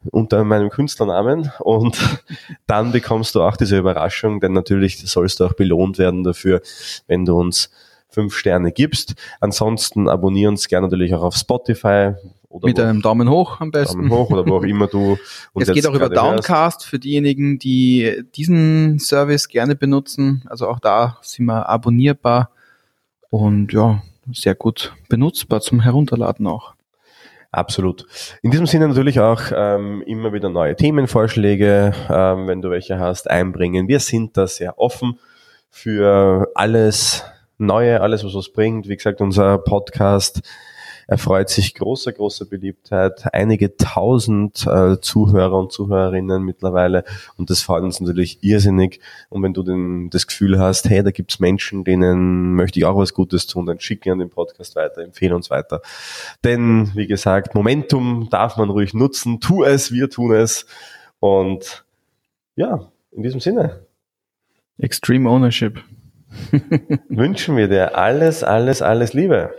unter 0.09 0.43
meinem 0.43 0.71
Künstlernamen 0.71 1.51
und 1.59 1.99
dann 2.65 2.91
bekommst 2.91 3.35
du 3.35 3.40
auch 3.41 3.57
diese 3.57 3.77
Überraschung, 3.77 4.39
denn 4.39 4.53
natürlich 4.53 4.99
sollst 4.99 5.39
du 5.39 5.45
auch 5.45 5.53
belohnt 5.53 5.97
werden 5.97 6.23
dafür, 6.23 6.61
wenn 7.07 7.25
du 7.25 7.37
uns 7.39 7.69
fünf 8.11 8.35
Sterne 8.35 8.71
gibst. 8.71 9.15
Ansonsten 9.39 10.07
abonnier 10.07 10.49
uns 10.49 10.67
gerne 10.67 10.87
natürlich 10.87 11.13
auch 11.15 11.23
auf 11.23 11.35
Spotify. 11.35 12.13
Oder 12.49 12.67
Mit 12.67 12.79
einem 12.79 13.01
Daumen 13.01 13.29
hoch 13.29 13.61
am 13.61 13.71
besten. 13.71 14.09
Daumen 14.09 14.11
hoch 14.11 14.29
oder 14.29 14.45
wo 14.45 14.57
auch 14.57 14.63
immer 14.63 14.87
du 14.87 15.17
uns 15.53 15.69
Es 15.69 15.73
geht 15.73 15.87
auch 15.87 15.93
über 15.93 16.09
Downcast 16.09 16.49
hörst. 16.49 16.85
für 16.85 16.99
diejenigen, 16.99 17.57
die 17.57 18.23
diesen 18.35 18.99
Service 18.99 19.47
gerne 19.47 19.75
benutzen. 19.75 20.43
Also 20.47 20.67
auch 20.67 20.79
da 20.79 21.17
sind 21.21 21.45
wir 21.45 21.69
abonnierbar 21.69 22.51
und 23.29 23.71
ja, 23.71 24.01
sehr 24.33 24.55
gut 24.55 24.93
benutzbar 25.07 25.61
zum 25.61 25.79
Herunterladen 25.79 26.45
auch. 26.47 26.73
Absolut. 27.51 28.05
In 28.41 28.51
diesem 28.51 28.65
Sinne 28.65 28.87
natürlich 28.87 29.19
auch 29.19 29.41
ähm, 29.53 30.01
immer 30.03 30.31
wieder 30.31 30.49
neue 30.49 30.75
Themenvorschläge, 30.75 31.93
ähm, 32.09 32.47
wenn 32.47 32.61
du 32.61 32.69
welche 32.69 32.97
hast, 32.97 33.29
einbringen. 33.29 33.87
Wir 33.89 33.99
sind 33.99 34.37
da 34.37 34.47
sehr 34.47 34.79
offen 34.79 35.19
für 35.69 36.49
alles 36.55 37.25
Neue, 37.61 38.01
alles 38.01 38.23
was 38.23 38.33
was 38.33 38.49
bringt. 38.49 38.89
Wie 38.89 38.95
gesagt, 38.95 39.21
unser 39.21 39.59
Podcast 39.59 40.41
erfreut 41.11 41.49
sich 41.49 41.75
großer, 41.75 42.13
großer 42.13 42.45
Beliebtheit. 42.45 43.33
Einige 43.33 43.75
tausend 43.75 44.65
äh, 44.65 44.97
Zuhörer 45.01 45.59
und 45.59 45.73
Zuhörerinnen 45.73 46.41
mittlerweile 46.41 47.03
und 47.35 47.49
das 47.49 47.61
freut 47.61 47.83
uns 47.83 47.99
natürlich 47.99 48.41
irrsinnig. 48.45 49.01
Und 49.27 49.43
wenn 49.43 49.53
du 49.53 49.61
den, 49.61 50.09
das 50.09 50.25
Gefühl 50.25 50.57
hast, 50.57 50.89
hey, 50.89 51.03
da 51.03 51.11
gibt's 51.11 51.41
Menschen, 51.41 51.83
denen 51.83 52.53
möchte 52.53 52.79
ich 52.79 52.85
auch 52.85 52.95
was 52.95 53.13
Gutes 53.13 53.45
tun, 53.45 53.65
dann 53.65 53.81
schicken 53.81 54.13
an 54.13 54.19
den 54.19 54.29
Podcast 54.29 54.77
weiter, 54.77 55.01
empfehle 55.01 55.35
uns 55.35 55.49
weiter. 55.49 55.81
Denn, 56.45 56.91
wie 56.95 57.07
gesagt, 57.07 57.55
Momentum 57.55 58.29
darf 58.31 58.55
man 58.55 58.69
ruhig 58.69 58.93
nutzen. 58.93 59.41
Tu 59.41 59.65
es, 59.65 59.91
wir 59.91 60.09
tun 60.09 60.31
es. 60.31 60.65
Und 61.19 61.83
ja, 62.55 62.89
in 63.11 63.21
diesem 63.21 63.41
Sinne. 63.41 63.85
Extreme 64.77 65.29
Ownership. 65.29 65.83
Wünschen 67.09 67.57
wir 67.57 67.67
dir 67.67 67.97
alles, 67.97 68.45
alles, 68.45 68.81
alles 68.81 69.11
Liebe. 69.11 69.53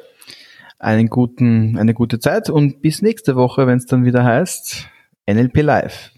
Einen 0.83 1.09
guten, 1.11 1.79
eine 1.79 1.95
gute 1.95 2.19
Zeit 2.19 2.51
und 2.51 2.83
bis 2.83 3.03
nächste 3.03 3.37
Woche, 3.37 3.69
wenn 3.69 3.79
es 3.79 3.87
dann 3.87 4.05
wieder 4.05 4.25
heißt 4.25 4.89
NLP 5.31 5.63
Live. 5.63 6.11